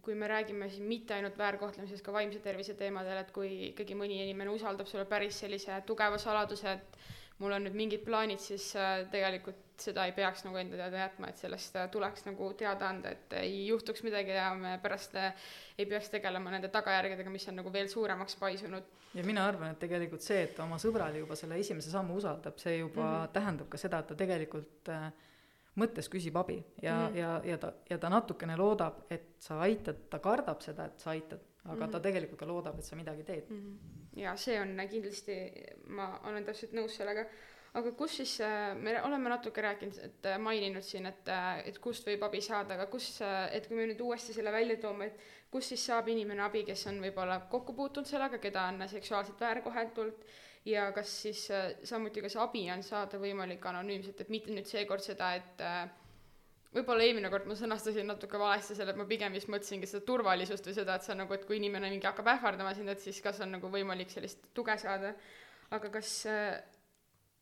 kui 0.00 0.14
me 0.16 0.28
räägime 0.28 0.68
siin 0.72 0.86
mitte 0.88 1.14
ainult 1.14 1.36
väärkohtlemisest, 1.38 2.04
ka 2.04 2.12
vaimse 2.12 2.40
tervise 2.40 2.74
teemadel, 2.74 3.20
et 3.20 3.32
kui 3.36 3.50
ikkagi 3.70 3.96
mõni 3.98 4.20
inimene 4.22 4.52
usaldab 4.54 4.88
sulle 4.88 5.04
päris 5.08 5.42
sellise 5.42 5.76
tugeva 5.86 6.18
saladuse, 6.18 6.72
et 6.72 6.96
mul 7.40 7.52
on 7.52 7.66
nüüd 7.66 7.76
mingid 7.76 8.04
plaanid, 8.06 8.40
siis 8.40 8.70
äh, 8.80 9.02
tegelikult 9.12 9.69
seda 9.80 10.04
ei 10.08 10.12
peaks 10.16 10.44
nagu 10.46 10.58
enda 10.60 10.76
teada 10.76 11.04
jätma, 11.04 11.30
et 11.30 11.40
sellest 11.40 11.76
äh, 11.76 11.88
tuleks 11.92 12.26
nagu 12.26 12.52
teada 12.58 12.88
anda, 12.88 13.14
et 13.16 13.32
ei 13.40 13.66
juhtuks 13.66 14.02
midagi 14.06 14.36
ja 14.36 14.50
me 14.54 14.76
pärast 14.82 15.16
äh, 15.20 15.34
ei 15.78 15.86
peaks 15.86 16.10
tegelema 16.10 16.50
nende 16.50 16.68
tagajärgedega, 16.68 17.30
mis 17.30 17.48
on 17.48 17.60
nagu 17.60 17.72
veel 17.72 17.88
suuremaks 17.88 18.36
paisunud. 18.40 18.84
ja 19.14 19.24
mina 19.24 19.46
arvan, 19.46 19.74
et 19.74 19.82
tegelikult 19.82 20.22
see, 20.22 20.42
et 20.48 20.58
oma 20.60 20.78
sõbrale 20.78 21.22
juba 21.22 21.36
selle 21.36 21.58
esimese 21.58 21.90
sammu 21.90 22.16
usaldab, 22.20 22.58
see 22.58 22.78
juba 22.78 23.02
mm 23.02 23.16
-hmm. 23.16 23.32
tähendab 23.32 23.68
ka 23.68 23.78
seda, 23.78 23.98
et 23.98 24.06
ta 24.06 24.14
tegelikult 24.14 24.88
äh, 24.88 25.10
mõttes 25.78 26.08
küsib 26.10 26.36
abi 26.36 26.58
ja 26.82 26.94
mm, 26.94 27.06
-hmm. 27.06 27.18
ja, 27.18 27.40
ja 27.44 27.58
ta, 27.58 27.72
ja 27.90 27.98
ta 27.98 28.08
natukene 28.08 28.56
loodab, 28.56 29.04
et 29.10 29.36
sa 29.38 29.60
aitad, 29.60 30.08
ta 30.10 30.18
kardab 30.18 30.60
seda, 30.60 30.86
et 30.86 30.98
sa 30.98 31.10
aitad, 31.10 31.40
aga 31.64 31.74
mm 31.74 31.82
-hmm. 31.82 31.92
ta 31.92 32.00
tegelikult 32.00 32.40
ka 32.40 32.46
loodab, 32.46 32.78
et 32.78 32.84
sa 32.84 32.96
midagi 32.96 33.22
teed 33.22 33.50
mm. 33.50 33.56
-hmm. 33.56 34.20
ja 34.20 34.36
see 34.36 34.60
on 34.60 34.76
kindlasti, 34.90 35.52
ma 35.86 36.20
olen 36.24 36.44
täpselt 36.44 36.72
nõus 36.72 36.96
sellega, 36.96 37.24
aga 37.78 37.92
kus 37.94 38.16
siis, 38.20 38.34
me 38.82 38.96
oleme 39.06 39.30
natuke 39.30 39.62
rääkinud, 39.62 39.98
et 40.08 40.28
maininud 40.42 40.82
siin, 40.82 41.06
et, 41.06 41.28
et 41.70 41.78
kust 41.82 42.06
võib 42.08 42.24
abi 42.26 42.40
saada, 42.42 42.74
aga 42.74 42.88
kus, 42.90 43.12
et 43.54 43.68
kui 43.68 43.78
me 43.78 43.86
nüüd 43.90 44.02
uuesti 44.02 44.34
selle 44.34 44.52
välja 44.54 44.78
toome, 44.82 45.10
et 45.10 45.50
kus 45.52 45.70
siis 45.72 45.84
saab 45.90 46.10
inimene 46.10 46.42
abi, 46.46 46.64
kes 46.66 46.86
on 46.90 46.98
võib-olla 47.04 47.40
kokku 47.50 47.76
puutunud 47.78 48.10
sellega, 48.10 48.40
keda 48.42 48.66
on 48.72 48.88
seksuaalselt 48.90 49.40
väärkoheldult 49.40 50.26
ja 50.66 50.90
kas 50.92 51.14
siis 51.22 51.46
samuti, 51.86 52.22
kas 52.26 52.36
abi 52.42 52.66
on 52.74 52.82
saada 52.86 53.22
võimalik 53.22 53.64
anonüümselt, 53.70 54.20
et 54.20 54.34
mitte 54.34 54.54
nüüd 54.54 54.68
seekord 54.68 55.04
seda, 55.06 55.32
et 55.38 55.64
võib-olla 56.74 57.06
eelmine 57.06 57.30
kord 57.32 57.48
ma 57.50 57.56
sõnastasin 57.58 58.06
natuke 58.06 58.38
valesti 58.38 58.76
selle, 58.78 58.94
et 58.94 59.00
ma 59.00 59.06
pigem 59.08 59.34
vist 59.34 59.50
mõtlesingi 59.50 59.88
seda 59.90 60.04
turvalisust 60.06 60.66
või 60.66 60.76
seda, 60.76 60.98
et 60.98 61.08
on 61.14 61.22
nagu, 61.24 61.34
et 61.34 61.46
kui 61.46 61.58
inimene 61.58 61.90
mingi 61.90 62.06
hakkab 62.06 62.30
ähvardama 62.34 62.74
sind, 62.76 62.92
et 62.92 63.02
siis 63.02 63.18
kas 63.24 63.40
on 63.42 63.56
nagu 63.56 63.70
võimalik 63.72 64.12
sellist 64.12 64.50
tuge 64.54 64.76
saada. 64.78 65.14
aga 65.70 65.90
kas 65.94 66.12
äh, 66.26 66.58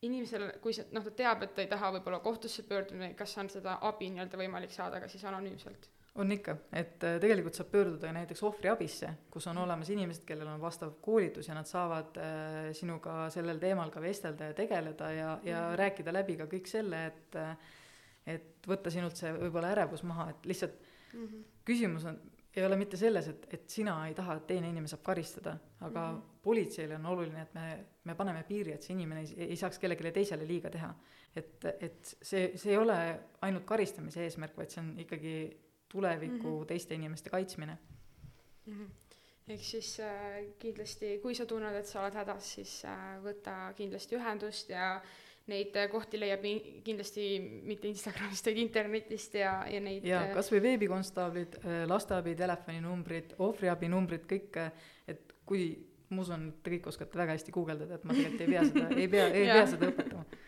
inimesel, 0.03 0.51
kui 0.63 0.75
see, 0.77 0.87
noh, 0.95 1.05
ta 1.05 1.11
teab, 1.11 1.43
et 1.43 1.55
ta 1.55 1.65
ei 1.65 1.71
taha 1.71 1.93
võib-olla 1.97 2.21
kohtusse 2.25 2.63
pöörduda, 2.69 3.13
kas 3.19 3.37
on 3.41 3.51
seda 3.51 3.79
abi 3.89 4.11
nii-öelda 4.15 4.39
võimalik 4.41 4.75
saada 4.75 5.01
ka 5.03 5.09
siis 5.11 5.25
anonüümselt? 5.29 5.91
on 6.19 6.33
ikka, 6.35 6.57
et 6.75 6.97
tegelikult 7.23 7.55
saab 7.55 7.69
pöörduda 7.71 8.11
näiteks 8.11 8.41
ohvriabisse, 8.43 9.11
kus 9.31 9.47
on 9.51 9.61
olemas 9.63 9.91
inimesed, 9.95 10.25
kellel 10.27 10.49
on 10.51 10.61
vastav 10.61 10.97
koolitus 11.05 11.47
ja 11.47 11.55
nad 11.55 11.69
saavad 11.69 12.17
äh, 12.19 12.57
sinuga 12.75 13.29
sellel 13.31 13.61
teemal 13.63 13.93
ka 13.95 14.03
vestelda 14.03 14.49
ja 14.51 14.57
tegeleda 14.59 15.13
ja, 15.15 15.29
ja 15.47 15.61
mm. 15.69 15.77
rääkida 15.79 16.15
läbi 16.17 16.35
ka 16.41 16.49
kõik 16.51 16.71
selle, 16.71 17.05
et 17.13 17.39
et 18.29 18.67
võtta 18.69 18.91
sinult 18.93 19.17
see 19.17 19.31
võib-olla 19.37 19.71
ärevus 19.77 20.03
maha, 20.05 20.29
et 20.33 20.49
lihtsalt 20.51 20.75
mm 21.13 21.23
-hmm. 21.25 21.45
küsimus 21.65 22.05
on, 22.11 22.19
ei 22.57 22.65
ole 22.65 22.77
mitte 22.77 22.97
selles, 22.97 23.29
et, 23.29 23.47
et 23.55 23.71
sina 23.71 23.95
ei 24.09 24.15
taha, 24.15 24.39
et 24.39 24.47
teine 24.49 24.71
inimene 24.71 24.91
saab 24.91 25.03
karistada, 25.07 25.57
aga 25.81 26.07
mm 26.13 26.17
-hmm. 26.17 26.41
politseile 26.43 26.97
on 26.97 27.07
oluline, 27.07 27.43
et 27.43 27.55
me, 27.55 27.87
me 28.05 28.15
paneme 28.15 28.43
piiri, 28.49 28.73
et 28.73 28.83
see 28.83 28.95
inimene 28.95 29.21
ei, 29.21 29.51
ei 29.51 29.57
saaks 29.57 29.79
kellelegi 29.79 30.13
teisele 30.13 30.47
liiga 30.47 30.71
teha. 30.71 30.95
et, 31.37 31.65
et 31.81 32.17
see, 32.23 32.57
see 32.57 32.73
ei 32.73 32.79
ole 32.79 33.21
ainult 33.43 33.65
karistamise 33.65 34.23
eesmärk, 34.25 34.57
vaid 34.57 34.71
see 34.71 34.81
on 34.81 34.95
ikkagi 34.99 35.35
tuleviku 35.89 36.49
mm 36.49 36.63
-hmm. 36.63 36.67
teiste 36.67 36.95
inimeste 36.95 37.31
kaitsmine 37.31 37.79
mm. 38.67 38.73
-hmm. 38.73 38.91
ehk 39.49 39.63
siis 39.63 40.01
äh, 40.01 40.45
kindlasti, 40.59 41.19
kui 41.23 41.35
sa 41.35 41.47
tunned, 41.47 41.77
et 41.77 41.87
sa 41.87 42.01
oled 42.01 42.15
hädas, 42.15 42.55
siis 42.55 42.85
äh, 42.85 43.23
võta 43.23 43.75
kindlasti 43.77 44.17
ühendust 44.17 44.69
ja 44.69 45.01
neid 45.49 45.77
äh, 45.77 45.89
kohti 45.93 46.21
leiab 46.21 46.45
kindlasti 46.85 47.27
mitte 47.41 47.89
Instagramist, 47.91 48.47
vaid 48.49 48.63
internetist 48.63 49.37
ja, 49.41 49.59
ja 49.71 49.83
neid 49.83 50.07
ja 50.07 50.25
äh, 50.29 50.35
kas 50.37 50.51
või 50.53 50.63
veebikonstaablid, 50.69 51.61
lasteabi 51.91 52.35
telefoninumbrid, 52.39 53.37
ohvriabinumbrid, 53.45 54.27
kõik, 54.31 54.61
et 55.09 55.37
kui 55.49 55.71
ma 56.09 56.23
usun, 56.25 56.45
te 56.65 56.73
kõik 56.73 56.87
oskate 56.89 57.21
väga 57.21 57.35
hästi 57.37 57.53
guugeldada, 57.53 57.99
et 57.99 58.05
ma 58.09 58.15
tegelikult 58.17 58.45
ei 58.45 58.53
pea 58.53 58.63
seda, 58.69 58.87
ei 58.97 59.09
pea, 59.13 59.27
ei 59.29 59.49
pea 59.51 59.65
seda 59.73 59.91
õpetama. 59.93 60.39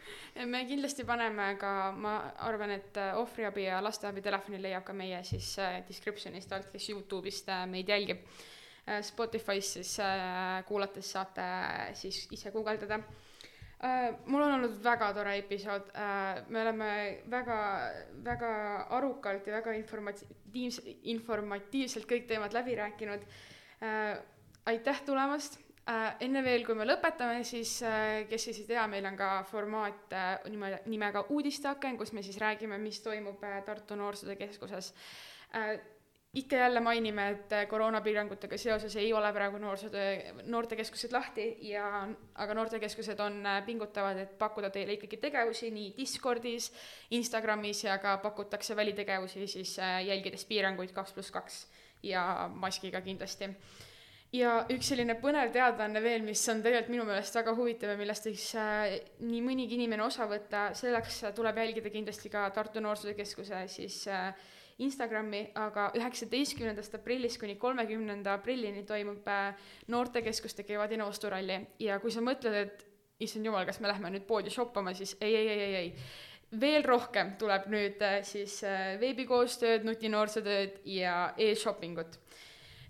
me 0.48 0.62
kindlasti 0.68 1.04
paneme 1.08 1.50
ka, 1.60 1.72
ma 1.96 2.14
arvan, 2.48 2.72
et 2.78 3.00
äh, 3.00 3.12
ohvriabi 3.20 3.66
ja 3.66 3.82
lasteabi 3.84 4.24
telefoni 4.24 4.60
leiab 4.62 4.86
ka 4.86 4.96
meie 4.96 5.20
siis 5.28 5.52
äh, 5.60 5.80
description'ist 5.88 6.56
alt, 6.56 6.70
kes 6.72 6.88
Youtube'ist 6.92 7.52
äh, 7.52 7.66
meid 7.70 7.92
jälgib. 7.92 8.24
Spotify's 9.04 9.74
siis 9.76 9.98
äh, 10.02 10.64
kuulates 10.66 11.12
saate 11.12 11.44
äh, 11.44 11.90
siis 11.94 12.24
ise 12.32 12.50
guugeldada. 12.50 12.98
Mul 14.26 14.42
on 14.42 14.52
olnud 14.58 14.74
väga 14.84 15.06
tore 15.16 15.38
episood, 15.40 15.86
me 16.48 16.60
oleme 16.60 16.90
väga, 17.32 17.60
väga 18.24 18.50
arukalt 18.98 19.46
ja 19.48 19.54
väga 19.54 19.72
informatiivs-, 19.78 20.82
informatiivselt 21.14 22.04
kõik 22.10 22.28
teemad 22.28 22.52
läbi 22.52 22.76
rääkinud. 22.76 23.24
aitäh 24.68 25.00
tulemast 25.06 25.56
äh, 25.90 26.16
enne 26.24 26.42
veel, 26.44 26.64
kui 26.66 26.76
me 26.78 26.86
lõpetame, 26.88 27.44
siis 27.46 27.78
äh, 27.86 28.24
kes 28.30 28.48
siis 28.48 28.62
ei 28.62 28.68
tea, 28.72 28.84
meil 28.90 29.06
on 29.08 29.16
ka 29.18 29.30
formaat 29.48 30.14
äh, 30.16 30.32
nime, 30.52 30.74
nimega 30.90 31.24
Uudisteaken, 31.32 31.98
kus 32.00 32.12
me 32.16 32.24
siis 32.26 32.38
räägime, 32.42 32.78
mis 32.82 33.00
toimub 33.04 33.42
äh, 33.46 33.60
Tartu 33.66 33.98
Noorsootöö 33.98 34.38
Keskuses 34.40 34.94
äh,. 35.54 35.78
Ikka 36.34 36.56
jälle 36.56 36.80
mainime, 36.80 37.28
et 37.28 37.52
äh, 37.52 37.66
koroonapiirangutega 37.66 38.58
seoses 38.58 38.94
ei 38.96 39.12
ole 39.12 39.32
praegu 39.32 39.58
noorsootöö, 39.58 40.34
noortekeskused 40.46 41.12
lahti 41.12 41.56
ja, 41.72 42.08
aga 42.34 42.54
noortekeskused 42.54 43.18
on 43.20 43.40
äh,, 43.46 43.64
pingutavad, 43.66 44.18
et 44.18 44.36
pakkuda 44.38 44.70
teile 44.70 44.94
ikkagi 44.94 45.16
tegevusi 45.16 45.72
nii 45.74 45.94
Discordis, 45.96 46.70
Instagramis 47.18 47.82
ja 47.84 47.98
ka 47.98 48.16
pakutakse 48.22 48.76
välitegevusi 48.76 49.46
siis 49.46 49.78
äh, 49.78 50.04
jälgides 50.06 50.46
piiranguid 50.46 50.94
kaks 50.94 51.12
pluss 51.12 51.34
kaks 51.34 51.64
ja 52.02 52.48
maskiga 52.54 53.00
kindlasti. 53.00 53.50
Ja 54.32 54.60
üks 54.70 54.92
selline 54.92 55.16
põnev 55.18 55.50
teadaanne 55.50 55.98
veel, 56.02 56.22
mis 56.22 56.44
on 56.48 56.62
tegelikult 56.62 56.94
minu 56.94 57.08
meelest 57.08 57.34
väga 57.34 57.56
huvitav 57.58 57.90
ja 57.90 57.98
millest 57.98 58.28
võiks 58.30 58.46
nii 59.18 59.42
mõnigi 59.42 59.74
inimene 59.74 60.06
osa 60.06 60.30
võtta, 60.30 60.68
selleks 60.78 61.24
tuleb 61.34 61.58
jälgida 61.58 61.90
kindlasti 61.90 62.30
ka 62.30 62.46
Tartu 62.54 62.78
Noorsootöö 62.78 63.18
Keskuse 63.18 63.64
siis 63.66 64.04
äh, 64.06 64.30
Instagrami, 64.80 65.42
aga 65.60 65.90
üheksateistkümnendast 65.98 66.94
aprillist 66.96 67.40
kuni 67.40 67.56
kolmekümnenda 67.60 68.38
aprillini 68.38 68.84
toimub 68.88 69.26
äh, 69.28 69.50
noortekeskuste 69.92 70.64
kevadine 70.64 71.04
osturalli. 71.04 71.58
Ja 71.84 71.98
kui 72.00 72.12
sa 72.14 72.22
mõtled, 72.24 72.56
et 72.56 72.86
issand 73.20 73.44
jumal, 73.44 73.66
kas 73.68 73.80
me 73.80 73.90
lähme 73.90 74.12
nüüd 74.14 74.24
poodi 74.28 74.52
shoppama, 74.52 74.94
siis 74.96 75.16
ei, 75.20 75.34
ei, 75.36 75.48
ei, 75.48 75.60
ei, 75.66 75.74
ei. 75.82 75.90
Veel 76.60 76.82
rohkem 76.86 77.34
tuleb 77.38 77.68
nüüd 77.70 78.00
äh, 78.02 78.22
siis 78.26 78.56
äh, 78.66 78.94
veebikoostööd, 79.02 79.84
nutinoorsootööd 79.86 80.80
ja 80.88 81.34
e-shoppingut. 81.36 82.16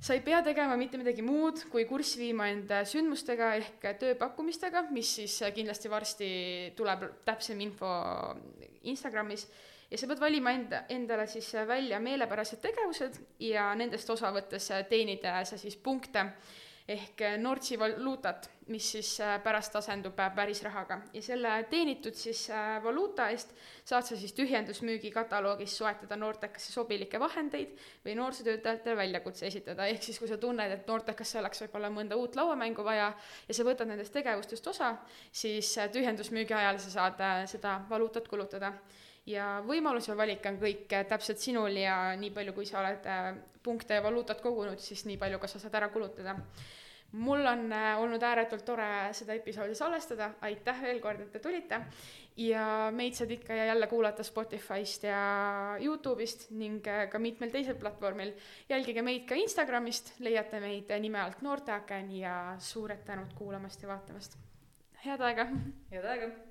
Sa 0.00 0.14
ei 0.16 0.22
pea 0.24 0.38
tegema 0.46 0.78
mitte 0.80 0.96
midagi 0.96 1.20
muud, 1.20 1.66
kui 1.68 1.82
kurssi 1.84 2.22
viima 2.22 2.46
end 2.48 2.70
sündmustega 2.88 3.50
ehk 3.58 3.84
tööpakkumistega, 4.00 4.86
mis 4.94 5.10
siis 5.18 5.34
kindlasti 5.52 5.90
varsti 5.92 6.30
tuleb 6.78 7.04
täpsem 7.26 7.60
info 7.66 7.90
Instagramis 8.88 9.44
ja 9.90 9.98
sa 9.98 10.06
pead 10.06 10.22
valima 10.22 10.54
enda, 10.54 10.84
endale 10.88 11.26
siis 11.26 11.52
välja 11.66 12.00
meelepärased 12.00 12.62
tegevused 12.62 13.20
ja 13.42 13.70
nendest 13.74 14.10
osa 14.10 14.30
võttes 14.34 14.70
teenida 14.88 15.40
sa 15.44 15.58
siis 15.58 15.76
punkte 15.76 16.26
ehk 16.90 17.22
Nordsi 17.38 17.76
valuutat, 17.78 18.48
mis 18.70 18.86
siis 18.94 19.10
pärast 19.44 19.76
asendub 19.78 20.16
päris 20.34 20.62
rahaga 20.62 21.00
ja 21.14 21.22
selle 21.22 21.52
teenitud 21.70 22.16
siis 22.18 22.46
valuuta 22.82 23.28
eest 23.30 23.52
saad 23.86 24.06
sa 24.06 24.16
siis 24.18 24.32
tühjendusmüügi 24.34 25.12
kataloogis 25.14 25.76
soetada 25.78 26.18
noortekasse 26.18 26.72
sobilikke 26.72 27.20
vahendeid 27.20 27.76
või 28.06 28.16
noorsootöötajatele 28.18 28.96
väljakutse 29.02 29.46
esitada, 29.46 29.86
ehk 29.86 30.02
siis 30.06 30.18
kui 30.18 30.30
sa 30.30 30.38
tunned, 30.38 30.72
et 30.74 30.88
noortekasse 30.90 31.38
oleks 31.42 31.62
võib-olla 31.66 31.92
mõnda 31.94 32.18
uut 32.18 32.38
lauamängu 32.38 32.86
vaja 32.86 33.12
ja 33.48 33.58
sa 33.58 33.66
võtad 33.66 33.90
nendest 33.90 34.14
tegevustest 34.14 34.66
osa, 34.72 34.96
siis 35.32 35.76
tühjendusmüügi 35.92 36.58
ajal 36.58 36.82
sa 36.82 36.96
saad 36.96 37.22
seda 37.54 37.80
valuutat 37.90 38.28
kulutada 38.30 38.74
ja 39.26 39.60
võimalus 39.66 40.08
ja 40.08 40.16
valik 40.16 40.46
on 40.48 40.58
kõik 40.60 40.88
täpselt 41.08 41.38
sinul 41.38 41.76
ja 41.76 42.16
nii 42.16 42.30
palju, 42.34 42.52
kui 42.56 42.66
sa 42.66 42.80
oled 42.80 43.08
punkte 43.62 43.94
ja 43.98 44.02
valuutat 44.02 44.40
kogunud, 44.40 44.80
siis 44.80 45.04
nii 45.06 45.18
palju, 45.20 45.38
ka 45.38 45.50
sa 45.50 45.60
saad 45.60 45.74
ära 45.80 45.90
kulutada 45.92 46.38
mul 47.12 47.46
on 47.46 47.72
olnud 47.98 48.22
ääretult 48.22 48.64
tore 48.64 48.88
seda 49.16 49.34
episoodi 49.34 49.74
salvestada, 49.74 50.30
aitäh 50.46 50.82
veel 50.82 51.00
kord, 51.02 51.22
et 51.24 51.32
te 51.34 51.42
tulite 51.42 51.80
ja 52.40 52.64
meid 52.94 53.16
saad 53.18 53.32
ikka 53.34 53.56
ja 53.56 53.64
jälle 53.72 53.86
kuulata 53.90 54.24
Spotify'st 54.26 55.08
ja 55.08 55.22
Youtube'ist 55.82 56.48
ning 56.50 56.84
ka 56.84 57.18
mitmel 57.18 57.50
teisel 57.50 57.78
platvormil. 57.80 58.32
jälgige 58.68 59.02
meid 59.02 59.26
ka 59.28 59.34
Instagramist, 59.34 60.14
leiate 60.20 60.60
meid 60.60 60.92
nime 61.00 61.20
alt 61.20 61.42
Noorteaken 61.42 62.12
ja 62.16 62.36
suured 62.58 63.02
tänud 63.04 63.34
kuulamast 63.34 63.82
ja 63.82 63.88
vaatamast. 63.88 64.38
head 65.04 65.20
aega! 65.20 65.48
head 65.90 66.04
aega! 66.04 66.49